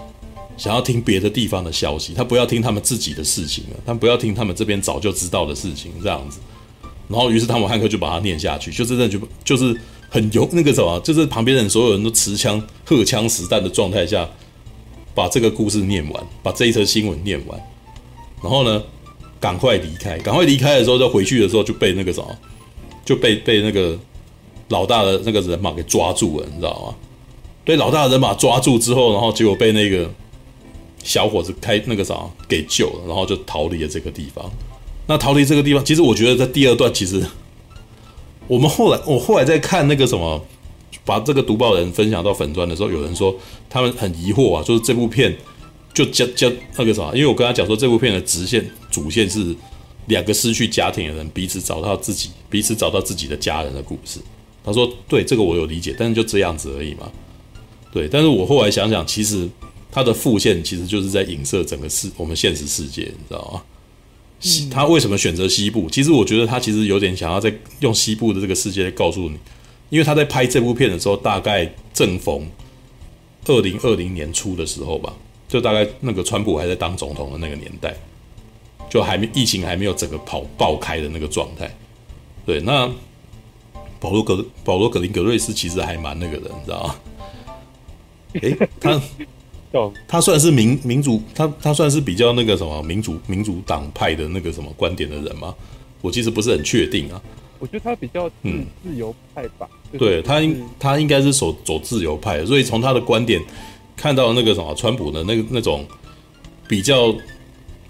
[0.57, 6.39] 想要听别的地方的消息，他不要听他们自己的事情了，他不要听他们这边早就知道的事情，这样子。
[7.07, 9.75] 然后，于是汤姆汉克就把它念下去，就真的就就是
[10.09, 14.27] 很有那个什么，就是旁边人所有人都持枪、荷枪实弹的状态下，
[15.13, 17.59] 把这个故事念完，把这一则新闻念完。
[18.41, 18.83] 然后呢，
[19.39, 22.37] 赶快离开，赶快离开的时候，就回去的时候就被那个什么，
[23.05, 23.97] 就被被那个
[24.69, 26.95] 老大的那个人马给抓住了，你知道吗？
[27.63, 30.09] 被老大的人马抓住之后，然后结果被那个
[31.03, 34.51] 小伙子开那个啥给救了，然后就逃离了这个地方。
[35.07, 37.23] 那逃离这个地方，其实我觉得在第二段，其实
[38.47, 40.43] 我们后来我后来在看那个什么，
[41.05, 43.35] 把这个读报人分享到粉专的时候，有人说
[43.69, 45.35] 他们很疑惑啊，就是这部片
[45.93, 49.55] 就叫叫那个啥，因为我跟他讲说这部片的直线主线是
[50.07, 54.19] 两个失去家庭的人彼此找到自己，彼此找到自己的家人的故事。
[54.63, 57.11] 他说对，这个我有理解，但是就这样子而已嘛。
[57.91, 59.47] 对，但是我后来想想，其实
[59.91, 63.61] 他的副线其实就是在影射整个世我们现实世界，你知道吗？
[64.69, 65.89] 他为什么选择西部？
[65.89, 69.37] 其实我觉得他其实有点想要在用西部的这个世界来告诉你，
[69.89, 72.47] 因为他在拍这部片的时候，大概正逢
[73.47, 75.13] 二零二零年初的时候吧，
[75.47, 77.95] 就大概那个川普还在当总统的那个年代，
[78.89, 81.75] 就还没疫情还没有整个跑爆开的那个状态。
[82.45, 82.87] 对，那
[83.99, 86.95] 保罗格保罗格林格瑞斯其实还蛮那个的，你知道吗？
[88.41, 89.01] 诶，他。
[90.07, 95.53] 他算是民民主，他他算是比较那个什么民主民主党派的那个什么观点的人吗？
[96.01, 97.21] 我其实不是很确定啊。
[97.59, 99.67] 我觉得他比较嗯自由派吧。
[99.91, 103.41] 嗯、对他应他应该是走走自由派的，所以从他的观点
[103.95, 105.85] 看到那个什么川普的那个那种
[106.67, 107.13] 比较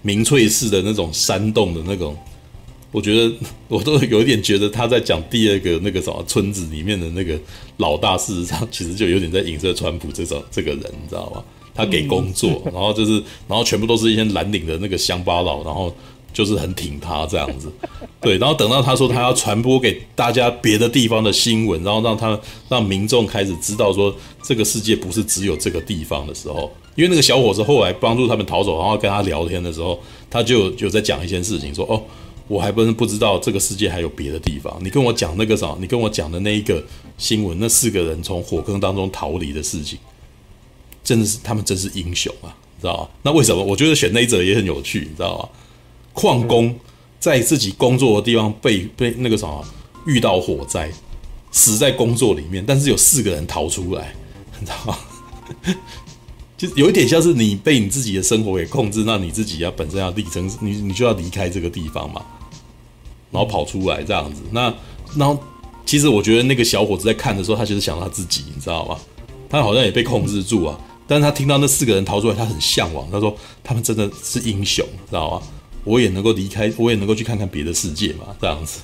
[0.02, 2.16] 民粹式的那种煽动的那种，
[2.90, 3.34] 我觉得
[3.68, 7.38] 我都有一点觉得他在讲第二个那个什么村子里面的那个
[7.76, 11.44] 老大，事实上其实就有点在影射川普这种这个人，你知道吗？
[11.76, 15.94] 他给工作，然后就是，然后全部都是一些蓝领的那个乡巴佬，然后
[16.32, 17.70] 就是很挺他这样子，
[18.20, 29.98] 对，然后等到他说他要传播给大家别的地方的新闻，然后让他让民众开始知道说这个世界不是只有这个地方的时候，因为那个小伙子后来帮助他们逃走，然后跟他聊天的时候，
[30.30, 32.02] 他就有在讲一件事情，说哦，
[32.48, 36.82] 我还不是不知道这个世界还有别的地方，你跟我讲那个啥，你跟我讲的那一个
[37.16, 39.98] 新闻，那四个人从火坑当中逃离的事情。
[41.06, 43.08] 真的是他们真是英雄啊，你知道吗？
[43.22, 43.62] 那为什么？
[43.62, 45.48] 我觉得选那一则也很有趣，你知道吗？
[46.12, 46.74] 矿工
[47.20, 49.64] 在自己工作的地方被被那个什么
[50.04, 50.90] 遇到火灾，
[51.52, 54.14] 死在工作里面，但是有四个人逃出来，
[54.58, 54.98] 你知道吗？
[56.58, 62.20] 就有一点像是你被你自己的生活给控制，那你自己要本身要力争，你你就要离开这个地方嘛，
[63.30, 64.42] 然后跑出来这样子。
[64.50, 64.74] 那
[65.14, 65.38] 然后
[65.84, 68.98] 其实我觉得那个小伙子在看的时候，他其实想到他自己，你知道吗？
[69.48, 70.80] 他好像也被控制住啊。
[71.08, 73.08] 但是他听到那四个人逃出来，他很向往。
[73.12, 75.42] 他说：“他们真的是英雄，知道吗？
[75.84, 78.80] 我也能够离开，我也能够去看看别的世界嘛，这样子。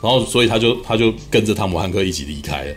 [0.00, 2.74] 然后，所以他就他就跟着汤姆汉克一起离开了。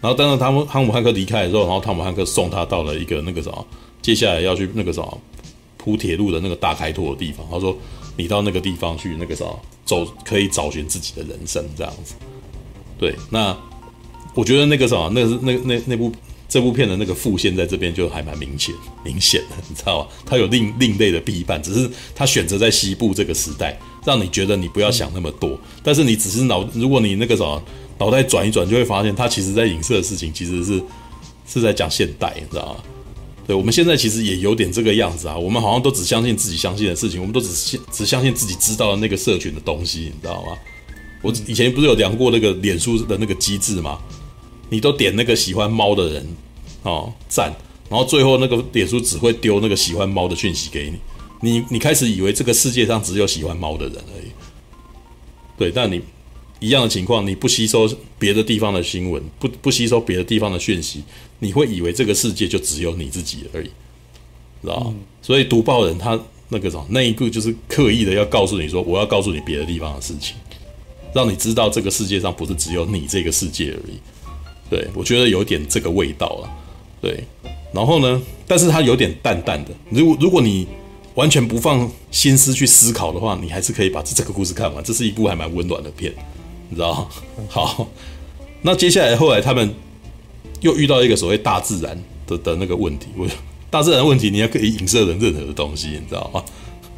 [0.00, 3.66] 然后，当然汤姆汤姆汉克离开的时候，然后汤姆汉克送他到了一个那个什么，
[4.00, 5.20] 接下来要去那个什么
[5.76, 7.44] 铺铁路的那个大开拓的地方。
[7.50, 7.76] 他说：
[8.16, 12.14] 你到那个地方去，那个什么走，可以找寻自己的人生，这样子。
[12.98, 13.56] 对，那
[14.34, 16.12] 我觉得那个什么，那个是那那那部。”
[16.52, 20.08] 这部片的那个副线在这边就还蛮明显、明显的，你知道吗？
[20.26, 25.58] 他有另另类的批判，只是他选择在西部这个时代，让你觉得你不要想那么多。
[25.82, 27.62] 但是你只是脑，如果你那个什么
[27.98, 30.82] 脑袋转一转，就会发现他其实在影射的事情其实是
[31.46, 32.84] 是在讲现代，你知道吗？
[33.46, 40.52] 对，我们现在其实也有点这个样子啊，我们好像都只相信自己相信的事情，我们都只信只相信自己知道的那个社群的东西，你知道吗？
[41.22, 43.98] 我以前不是有量过那个脸书的那个机制吗？
[44.72, 46.26] 你都点那个喜欢猫的人，
[46.82, 47.52] 哦赞，
[47.90, 50.98] 然后最后那个脸书只会丢那个喜欢猫的讯息给你，
[51.42, 54.30] 你你开始以为这个世界上只有喜欢猫的人而已，
[55.58, 56.00] 对，但你
[56.58, 57.86] 一样的情况，你不吸收
[58.18, 61.04] 别的地方的新闻，不不吸收别的地方的讯息，
[61.40, 63.68] 你会以为这个世界就只有你自己而已，
[64.62, 66.18] 知道、嗯、所以读报人他
[66.48, 70.34] 那个什么那一步就是刻意的要告诉你说，我要告诉你别的地方的事情，
[71.14, 73.98] 让你知道这个世界上不是只有你这个世界而已。
[74.72, 76.50] 对，我觉得有点这个味道了。
[76.98, 77.22] 对，
[77.74, 79.70] 然后呢，但是它有点淡淡的。
[79.90, 80.66] 如果如果你
[81.14, 84.82] 完全不放心思去思考的话，你还是可以把这个故事看完。
[84.82, 86.10] 这是一部还蛮温暖的片，
[86.70, 87.08] 你知道吗？
[87.50, 87.86] 好，
[88.62, 89.74] 那接下来后来他们
[90.62, 93.08] 又遇到一个所谓大自然的的那个问题。
[93.14, 93.28] 我
[93.68, 96.42] 大自然问题，你也可以影射成任何的东西，你知道吗？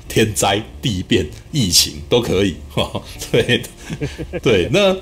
[0.09, 2.55] 天灾、地变、疫情都可以。
[3.33, 3.62] 对
[4.41, 4.97] 对，那。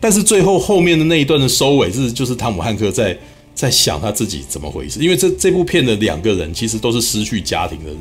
[0.00, 3.16] 但是最后后面的那一段的收尾是，就是汤姆汉克在
[3.54, 4.98] 在想他自己怎么回事。
[5.00, 7.98] 因为这这部片的两个人其实都是失去家庭的人。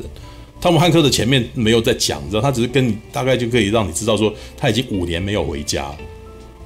[0.61, 5.83] 汤姆汉克的前面没有在讲，你知道，他只是跟你大概就可以让你知道说他已经五年没有回家，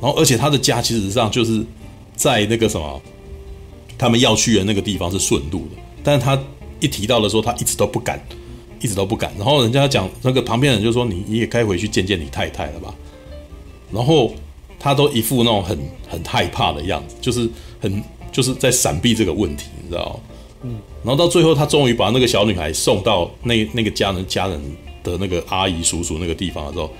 [0.01, 1.63] 然后而且他的家其实上就是
[2.15, 3.01] 在那个什么，
[3.97, 6.39] 他们要去的那个地方是顺路的，但是他
[6.79, 8.19] 一提到的时候，他一直都不敢，
[8.81, 9.31] 一直都不敢。
[9.37, 12.93] 然后人家讲那个旁边人就说你你也该回去见见你太太了吧，
[13.91, 14.33] 然后
[14.83, 15.79] 他都一副那种很
[16.09, 18.03] 很害怕的样子，就是很
[18.33, 20.19] 就是在闪避这个问题，你知道。
[20.63, 24.61] 嗯，然后到最后，他终于把那个小女孩送到那那个家人家人
[25.03, 26.91] 的那个阿姨叔叔那个地方的时候，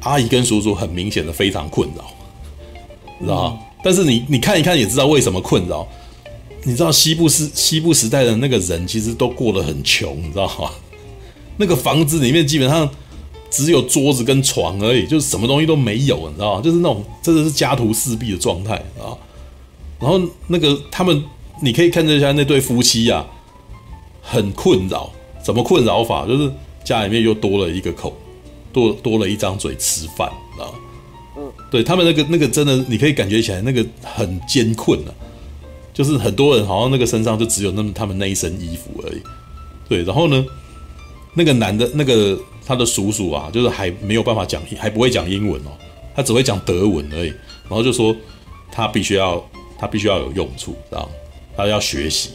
[0.00, 2.04] 阿姨跟叔叔很明显的非常困扰，
[3.20, 3.58] 知道吗？
[3.84, 5.86] 但是你你看一看也知道为什么困扰。
[6.62, 10.70] 你知道西部时西部时代的那个人其实都过得很穷，你知道吗？
[11.56, 12.86] 那个房子里面基本上
[13.50, 16.62] 只有桌子跟床而已，就是什么东西都没有，你知道吗？
[16.62, 19.12] 就是那种真的是家徒四壁的状态啊。
[19.98, 21.22] 然后那个他们。
[21.62, 23.22] 你可以看一下那对夫妻啊，
[24.22, 25.12] 很困扰。
[25.44, 26.26] 怎么困扰法？
[26.26, 26.50] 就是
[26.82, 28.16] 家里面又多了一个口，
[28.72, 30.26] 多多了一张嘴吃饭，
[30.58, 30.72] 啊？
[31.36, 35.12] 嗯，对他们那个那个真的，你可以感觉起来那个很艰困啊。
[35.92, 39.20] 就是很多人好像那个身上就只有那么他们那一身衣服而已。
[39.86, 40.42] 对，然后呢，
[41.34, 42.40] 那个男的，那个
[42.70, 45.70] 他的叔叔啊，就是还没有办法讲，还不会讲英文哦，
[46.14, 47.30] 他只会讲德文而已。
[47.68, 48.14] 然后就说
[48.70, 49.44] 他必须要，
[49.76, 51.10] 他必须要有用处，知道？
[51.56, 52.30] 他要学习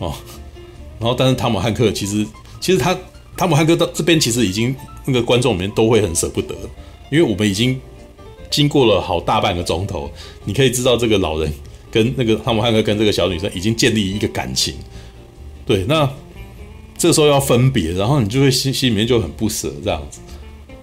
[0.00, 0.12] 哦，
[0.98, 2.26] 然后但是汤姆汉克其实
[2.58, 2.98] 其实他
[3.36, 4.74] 汤姆汉克到这边其实已经
[5.06, 6.52] 那个观众里面都会很舍不得，
[7.08, 7.80] 因为我们已经
[8.50, 10.10] 经过了好大半个钟头，
[10.44, 11.52] 你可以知道这个老人
[11.92, 14.74] 跟那个汤姆汉克跟这个小女生已经建立一个感情，
[15.64, 16.10] 对，那
[17.00, 20.20] 这时候要分别，然后你就会心心里面就很不舍这样子，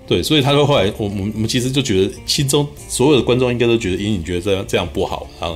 [0.08, 5.56] 对，所以他说后来我我们我们其实就觉得心中所有的观众应该都觉得隐隐觉得这样这样不好啊。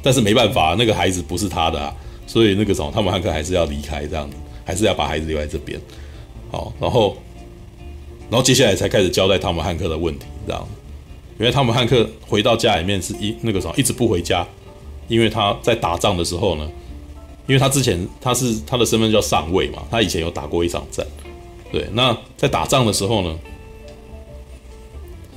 [0.00, 1.92] 但是没办法，那个孩子不是他的啊，
[2.24, 5.80] 所以那个什么，汤姆汉克还是要离开，这样子，还是要把孩子留在这边。
[6.52, 7.16] 好，然后，
[8.30, 10.68] 然后接下来才开始交代汤姆汉克的问题，这样。
[11.40, 14.46] 因为汤姆汉克回到家里面是一那个什么，一直不回家，
[15.08, 16.70] 因为他在打仗的时候呢，
[17.46, 21.06] 因为他之前他是他的身份叫上尉嘛，他以前有打过一场战，
[21.72, 23.38] 对，那在打仗的时候呢，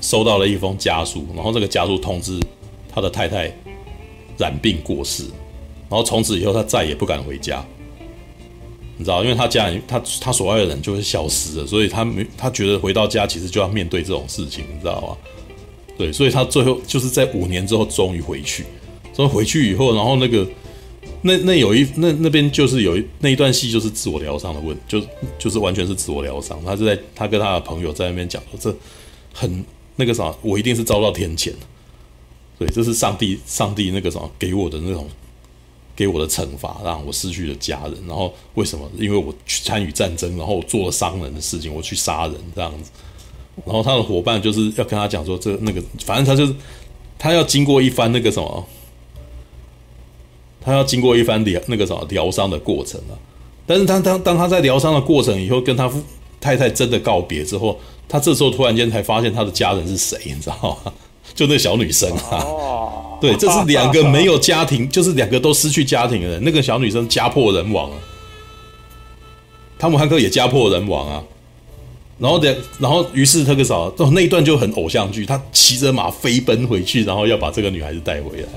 [0.01, 2.39] 收到了一封家书，然后这个家书通知
[2.93, 3.51] 他的太太。
[4.39, 5.25] 染病过世，
[5.89, 7.61] 然后从此以后他再也不敢回家，
[8.95, 15.17] 你知道，因为他家人他他所爱的人就会消失了，所以他没他觉得回到家其实就要面对这种事情，你知道吗？
[15.97, 18.63] 对，所以他最后就是在五年之后终于回去，
[19.11, 20.47] 所以回去以后，然后那个
[21.21, 25.01] 那那有一那那边就是有一那一段戏就是自我疗伤的问，就
[25.37, 28.77] 就是完全是自我疗伤，他就在他跟他的朋友在那边讲说，这
[29.33, 29.63] 很
[29.95, 31.53] 那个啥，我一定是遭到天谴。
[32.57, 35.07] 对，这是上帝，上帝那个什么给我的那种，
[35.95, 37.93] 给我的惩罚，让我失去了家人。
[38.05, 38.89] 然后为什么？
[38.97, 42.91] 因为我去参与战争，然后我做了伤人的事情，我去杀人这样子。
[43.65, 46.53] 然后他的伙伴就是要跟他讲说，这那个，反正他就是
[47.17, 48.67] 他要经过一番那个什么，
[50.69, 53.17] 他要经过一番疗那个什么疗伤的过程啊。
[53.65, 55.91] 但是他当当他在疗伤的过程以后，跟他
[56.39, 60.93] 太太真的告别之后，他这时候突然间才发现他的家人是谁，你知道吗？
[61.35, 62.43] 就那小女生啊，
[63.21, 66.43] 对，这是两个没有家庭，就是两个都失去家庭的人。
[66.43, 67.97] 那个小女生家破人亡啊，
[69.77, 71.23] 汤姆汉克也家破人亡啊。
[72.17, 78.47] 然后的，然后于是那个啥，就，那一段就很偶像剧，他骑着马飞奔回去，然后要把这个女孩子带回来。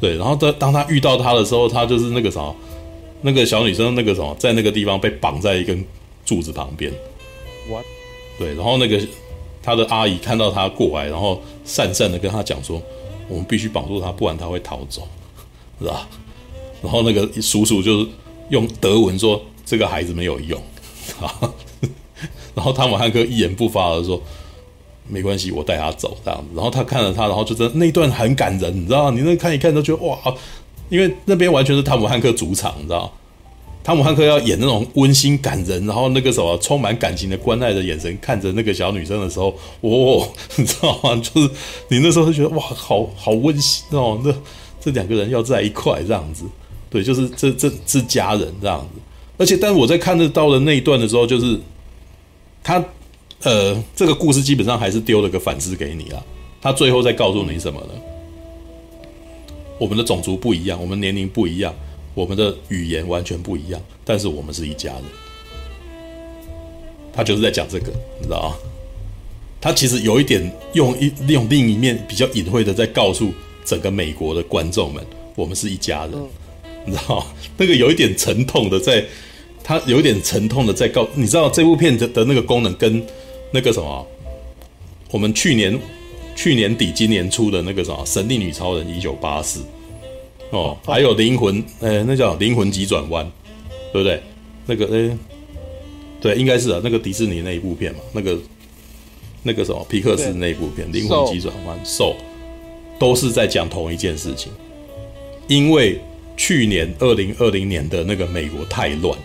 [0.00, 2.52] 对，然后当当他遇到他的时候，他就是那个啥，
[3.22, 5.84] 那个小女生那个什么，在那个地方被绑在一根
[6.24, 6.92] 柱子旁边。
[7.68, 7.84] What？
[8.38, 9.00] 对，然后那个。
[9.60, 12.80] 他的阿姨看到他过来，然后讪讪的跟他讲说
[13.28, 15.06] ：“我们必须绑住他，不然他会逃走，
[15.78, 16.08] 是吧？”
[16.80, 18.06] 然后那个叔叔就是
[18.48, 20.58] 用德文说：“这个孩子没有用。”
[21.20, 21.52] 啊，
[22.54, 24.22] 然后汤姆汉克一言不发的说
[25.08, 29.16] ：“没关系，我带他走。”这样子，然后他看了他，然后就真的那一段很感人，你知道吗？
[29.16, 30.18] 你那看一看都觉得哇，
[30.88, 33.10] 因为那边完全是汤姆汉克主场，你知道吗？
[33.84, 41.16] 汤姆汉克要演那种温馨感人，然后那个什么充满感情的关爱的眼神看着那个小女生的时候，哦，你知道吗？
[41.16, 41.50] 就是
[41.88, 44.34] 你那时候就觉得哇，好好温馨哦，那
[44.78, 46.44] 这两个人要在一块这样子，
[46.90, 49.00] 对，就是这这是家人这样子。
[49.38, 51.58] 而且，但我在看得到的那一段的时候，就是
[52.62, 52.84] 他
[53.42, 56.22] 呃，这个故事基本上还是丢了个反思给你啊。
[56.60, 57.90] 他最后再告诉你什么呢？
[59.78, 61.74] 我们的种族不一样，我们年龄不一样。
[62.14, 65.02] 我们的语言完全不一样，但是我们是一家人。
[67.12, 68.56] 他就是在讲这个，你知道吗？
[69.60, 73.32] 他其实有一点用一用另一面比较隐晦的在告诉
[73.64, 76.12] 整个美国的观众们，我们是一家人。
[76.84, 77.24] 你知道
[77.56, 79.04] 那个有一点沉痛的在，
[79.62, 83.00] 他有一点沉痛的在告，你知道这部片的的那个功能跟
[83.50, 84.06] 那个什么，
[85.10, 85.78] 我们去年
[86.36, 89.60] 去年底今年出的那个什么《神力女超人一九八四》
[90.50, 93.30] 哦，还有灵魂，呃，那叫灵魂急转弯，
[93.92, 94.22] 对不对？
[94.66, 95.18] 那个，呃，
[96.20, 98.38] 对，应该是啊，那个迪士尼那一部片嘛，那个
[99.42, 102.14] 那个什么皮克斯那一部片《灵魂急转弯》，So
[102.98, 104.52] 都是在讲同一件事情，
[105.46, 106.00] 因为
[106.36, 109.18] 去年二零二零年的那个美国太乱，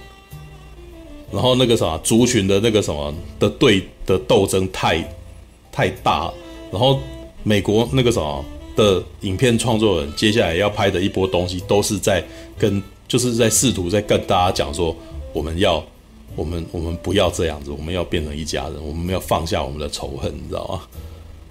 [1.31, 5.03] 然后那个什么族群的那个什么的对的斗争太
[5.71, 6.31] 太大，
[6.71, 6.99] 然后
[7.43, 8.45] 美国那个什么
[8.75, 12.23] 的影片创作人接下来要拍的一波东西，都是在
[12.57, 14.95] 跟就是在试图在跟大家讲说，
[15.31, 15.83] 我们要
[16.35, 20.81] 我们我们不要这样子，我们要变成一家人，我们要放下我们的仇恨，你知道吗？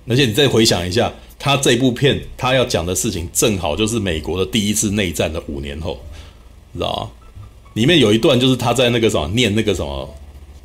[0.09, 1.13] 而且你再回想一下。
[1.45, 5.99] 他这部片，他要讲的事情正好就是美国的第一次内战的五年后，
[6.73, 7.11] 知道吗？
[7.75, 10.09] 里面有一段就是他在那个什么念那个什么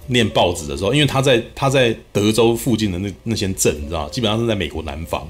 [0.08, 4.10] 念报纸的时候，因为他在他在德州附近的那那些镇，你知道？
[4.10, 5.28] 基本上是在美国南方。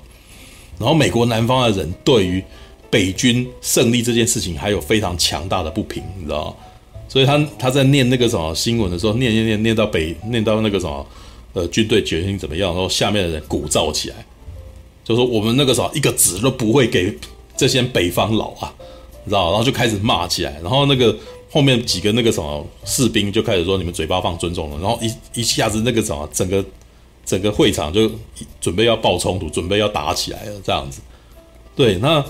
[0.80, 2.44] 然后美国南方的人对于
[2.90, 6.56] 北军胜利这件事情还有非常强大的不平，你知道？
[7.10, 11.06] 所以他他在念那个什么新闻的时候，念念念念到北念到那个什么
[11.54, 14.16] 呃军队决心怎么样，然后下面的人鼓噪起来。
[15.04, 17.18] 就说我们那个时候一个子都不会给
[17.56, 18.74] 这些北方佬啊，
[19.24, 19.50] 你知道？
[19.50, 21.16] 然后就开始骂起来，然后那个
[21.58, 26.64] 后面几个那个什么士兵就开始说：“你们嘴巴放尊重了。”然后一一下子那个什么整个
[27.26, 28.12] 整个会场就
[28.62, 31.02] 准备要爆冲突，准备要打起来了，这样子。
[31.76, 32.24] 对，那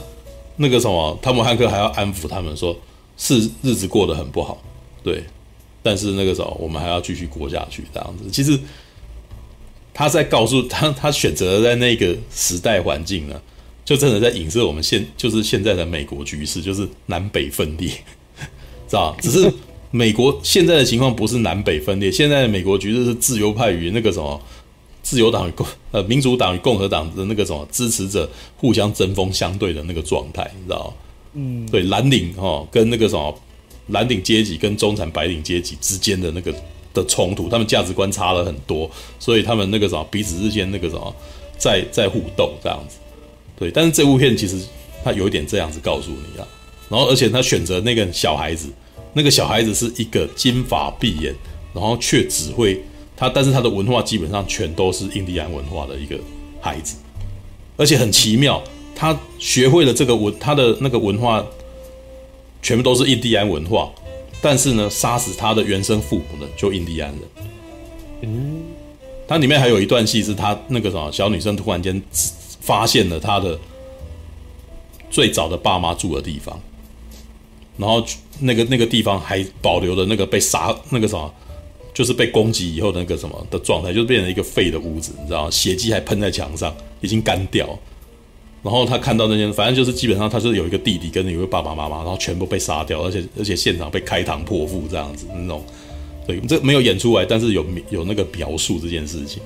[0.56, 2.74] 那个什么汤姆汉克还要安抚他们说
[3.20, 4.64] ：“是日子过得很不好，
[5.04, 5.22] 对，
[5.84, 8.58] 但是那个时候我们还要继续过下去，这样子。”其实。
[10.00, 13.42] 他在告诉他，他选择在那个时代环境呢，
[13.84, 17.92] 就真的在影射我们现就是现在的美国局势，就是南北分裂，
[18.88, 19.16] 知道？
[19.22, 19.52] 只是
[19.92, 24.40] 美国现在的情况不是南北分裂，现在的美国局势是自由派与那个什么
[25.04, 30.94] 自由党与共呃民主党与共和党的那个什么支持者互相针锋相对的那个状态，你知道？
[31.34, 33.34] 嗯，对，蓝领哈跟那个什么
[33.88, 36.54] 蓝领阶级跟中产白领阶级之间的那个。
[36.94, 41.16] 的冲突，他们价值观差了很多，所以他们那个什么彼此之间那个什么
[41.56, 42.98] 在在互斗这样子，
[43.56, 43.70] 对。
[43.70, 44.60] 但是这部片其实
[45.04, 46.48] 它有一点这样子告诉你啊，
[46.90, 48.70] 然后而且他选择那个小孩子，
[49.14, 51.36] 那个小孩子是一个金发碧眼，
[51.74, 52.84] 然后却只会
[53.16, 56.18] 他，但是他的文化基本上全都是印第安文化的一个
[56.62, 56.98] 孩子，
[57.76, 58.64] 而且很奇妙，
[58.96, 61.46] 他学会了这个文，他的那个文化
[62.62, 63.92] 全部都是印第安文化。
[64.40, 67.22] 但是呢，杀死他的原生父母的就印第安人。
[68.22, 68.62] 嗯，
[69.28, 72.00] 它里面还有一段戏是他那个什么小女生突然间
[72.62, 73.60] 发现了他的
[75.10, 76.60] 最早的爸妈住的地方，
[77.78, 78.04] 然后
[78.40, 81.34] 那个那个地方还保留了那个被杀那个什么，
[81.94, 85.52] 就是被攻击以后的那个什么的状态，就变成一个废的屋子，你知道吗？
[85.52, 87.68] 血迹还喷在墙上，已经干掉。
[88.64, 95.64] 然后他看到那些，反正就是基本上他是有一个弟弟跟有一个爸爸妈妈，然后全部被杀掉，而且而且现场被开膛破腹这样子那种，
[96.26, 99.42] 对，这没有演出来，但是有有那个描述这件事情，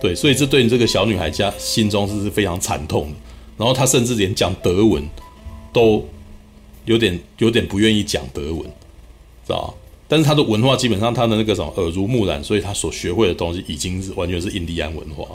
[0.00, 3.14] 对，所以这对你这个小女孩家心中是非常惨痛的。
[3.56, 5.02] 然后她甚至连讲德文
[5.72, 6.06] 都
[6.84, 8.62] 有点有点不愿意讲德文，
[9.46, 9.74] 知道？
[10.08, 15.26] 但是他的文化基本上他的那个什么耳濡目染，所以他所学会的东西已经是完全是印第安文化。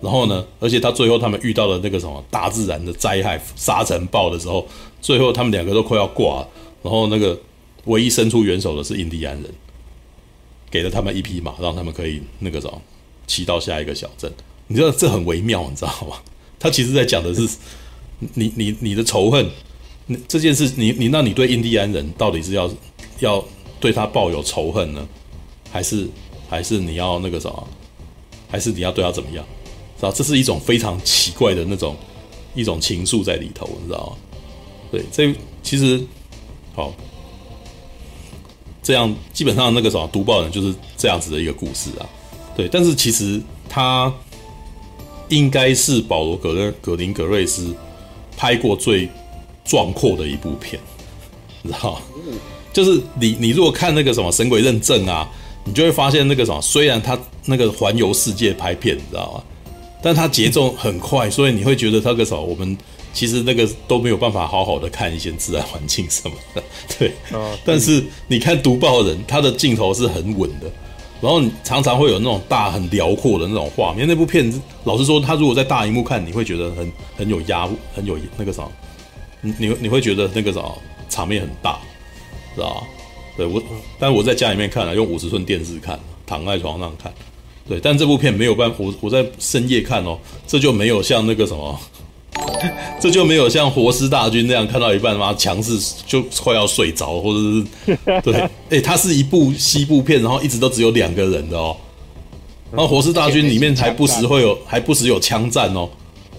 [0.00, 4.66] 然后呢，而且他最后他们遇到了那个什么大自然的灾害沙尘暴的时候，
[5.00, 6.48] 最后他们两个都快要挂了。
[6.82, 7.38] 然后那个
[7.84, 9.44] 唯一伸出援手的是印第安人，
[10.70, 12.80] 给了他们一匹马，让他们可以那个什么
[13.26, 14.32] 骑到下一个小镇。
[14.66, 16.16] 你知道这很微妙，你知道吗？
[16.58, 17.48] 他其实在讲的是
[18.34, 19.48] 你你你的仇恨，
[20.26, 22.70] 这件事，你你那你对印第安人到底是要
[23.20, 23.44] 要
[23.80, 25.06] 对他抱有仇恨呢，
[25.70, 26.08] 还是
[26.48, 27.68] 还是你要那个什么，
[28.48, 29.44] 还是你要对他怎么样？
[30.00, 31.96] 啊，这是一种非常奇怪的那种
[32.54, 34.16] 一种情愫在里头，你知道吗？
[34.90, 35.32] 对，这
[35.62, 36.04] 其实
[36.74, 36.92] 好，
[38.82, 42.08] 这样基本上那个什么读报人就是这样子的一个故事啊。
[42.56, 44.12] 对，但是其实他
[45.28, 47.72] 应该是保罗格格林格瑞斯
[48.36, 49.08] 拍过最
[49.64, 50.80] 壮阔的一部片，
[51.62, 52.00] 你知道吗？
[52.72, 55.28] 就是你你如果看那个什么神鬼认证啊，
[55.64, 59.44] 你就会发现那个什么，虽然他那个环游世界拍片，你知道吗？
[60.02, 62.76] 但他节奏很快，所以你会觉得那个什么我们
[63.12, 66.62] 其实那个都没有办法好好的看一些自然环境什么的，
[66.98, 67.12] 对。
[67.30, 70.66] 哦、但是你看读报人，他的镜头是很稳的，
[71.20, 74.08] 然后你常常会有那种大很辽阔的那种画面。
[74.08, 78.66] 那部片子，老实说，他如果在大荧幕看，你会觉得很很有压，很有那个啥，
[79.42, 80.62] 你你你会觉得那个啥，
[81.10, 81.78] 场面很大，
[82.54, 82.82] 知道吧？
[83.36, 83.62] 对我，
[83.98, 87.12] 但是我在家里面看了，用五十寸电视看，躺在床上看。
[87.68, 91.80] 对，但这部片没有办法，我我在深夜看哦，这就没有像那个什么，
[93.00, 101.76] 这就没有像活尸大军那样看到一半妈强势就快要睡着，或者是对， 哎、欸，它是一部西部片，然后一直都只有两个人的哦，
[102.70, 105.88] 然后活尸大军里面还不时会有，还不时有枪战哦，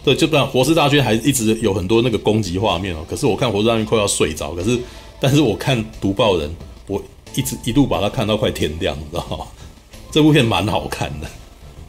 [0.03, 4.77] 对，就不然活尸大军还一直有很多那个攻击画面哦，可是我看活尸大军快要睡着，可是
[5.19, 6.53] 但是我看读报人，
[6.87, 7.01] 我
[7.35, 9.45] 一直一度把它看到快天亮，你知道吗？
[10.11, 11.27] 这部片蛮好看的，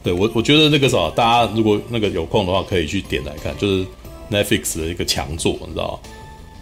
[0.02, 3.84] 对，我我觉得那个啥，大家如果那个有空的话，可以去点来看，就是
[4.30, 6.10] Netflix 的一个强作，你知道吗？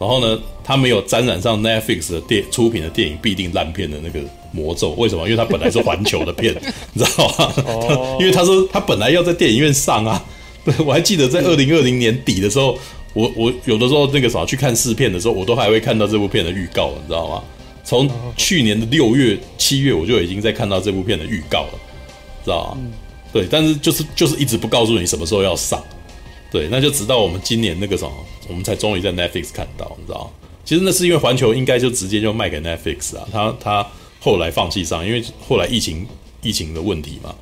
[0.01, 4.19] 然后呢，它没有沾染上 Netflix 的电出品的电影必定烂片的那个
[4.51, 5.29] 魔咒，为什么？
[5.29, 6.53] 因为它本来是环球的片，
[6.93, 7.53] 你知道吗？
[7.67, 10.25] 哦、 因为他说他本来要在电影院上啊，
[10.65, 12.79] 对， 我还记得在二零二零年底的时候，
[13.15, 17.43] 我我有的时候那个啥去看试片的时候，我都还会看到这部片的预告，你知道吗？
[17.85, 21.79] 从去年的六月、七月，我就已经在看到这部片的预告了，
[22.45, 22.81] 知道吗？
[22.81, 22.93] 嗯、
[23.33, 25.83] 对，但是就是就是一直不告诉你什么时候要上，
[26.51, 28.13] 对，那就直到我们今年那个什么，
[28.49, 30.31] 我们才终于在 Netflix 看到，你知道吗？
[30.65, 33.87] 其实那是因为环球应该就直接就卖给 Netflix 啊，他他
[34.21, 36.07] 后来放弃上，因为后来疫情
[36.41, 37.35] 疫情的问题嘛，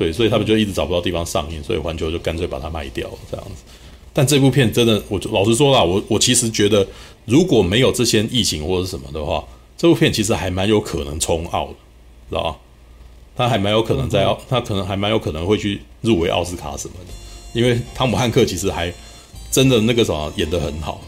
[0.00, 3.62] 对，所以他们就一直找不到地方上映，所以环球就干脆把它卖掉了这样子。
[4.12, 6.86] 但这部片真的，我老实说啦，我我其实觉得
[7.26, 9.44] 如果没有这些疫情或者什么的话。
[9.76, 11.74] 这部片其实还蛮有可能冲奥的，
[12.28, 12.56] 知道吧？
[13.34, 18.92] 他还蛮有可能在奥，他可能还蛮有可能会去入围奥斯卡什么的，因为汤姆汉克其实还
[19.50, 21.00] 真的那个什么演得很好，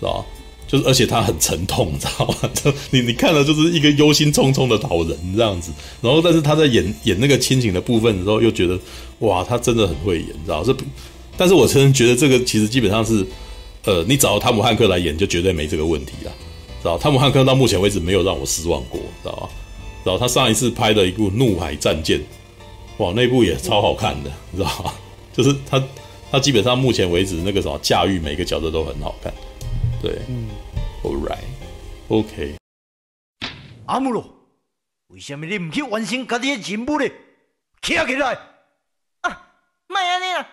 [0.00, 0.26] 知道吧？
[0.70, 2.50] 就是而且他很沉痛，你知道吧？
[2.90, 8.78] 你你看了就是一个忧心忡忡的老人这样子，然后但是他在演演那个亲情的部分的时候，又觉得
[9.18, 10.72] 哇，他真的很会演，知道这，
[11.36, 13.26] 但是我真的觉得这个其实基本上是，
[13.84, 16.32] 呃，你找汤姆汉克来演就绝对没这个问题了。
[16.80, 19.48] 知道汤姆汉克到目前为止没有让我失望过，知道吧？
[20.04, 22.18] 然后他上一次拍的一部《怒海战舰》，
[22.98, 24.94] 哇，那部也超好看的，你知道吧？
[25.36, 25.82] 就是他
[26.30, 29.34] 他基本上目前为止那个什么驾驭每个角色都很好看，
[30.02, 30.48] 对，嗯
[31.02, 32.56] ，All right，OK。
[33.86, 34.24] 阿姆罗，
[35.08, 37.06] 为什么你唔去完成家己的任务呢？
[37.82, 38.32] 起来起来！
[39.20, 39.52] 啊，
[39.88, 40.46] 莫安尼啦，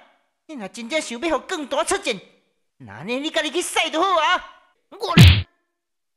[0.48, 2.20] 你若真正想要互更大出战，
[2.78, 4.56] 那呢你家己去赛就好啊，
[4.89, 5.16] 我。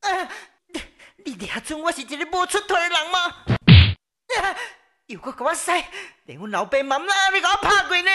[0.00, 0.28] 啊！
[0.72, 0.80] 你
[1.24, 3.44] 你俩准我是一个无出头的人吗？
[4.42, 4.56] 啊！
[5.06, 5.70] 又搁给我使，
[6.24, 8.10] 连阮老爸妈妈都给我拍过呢。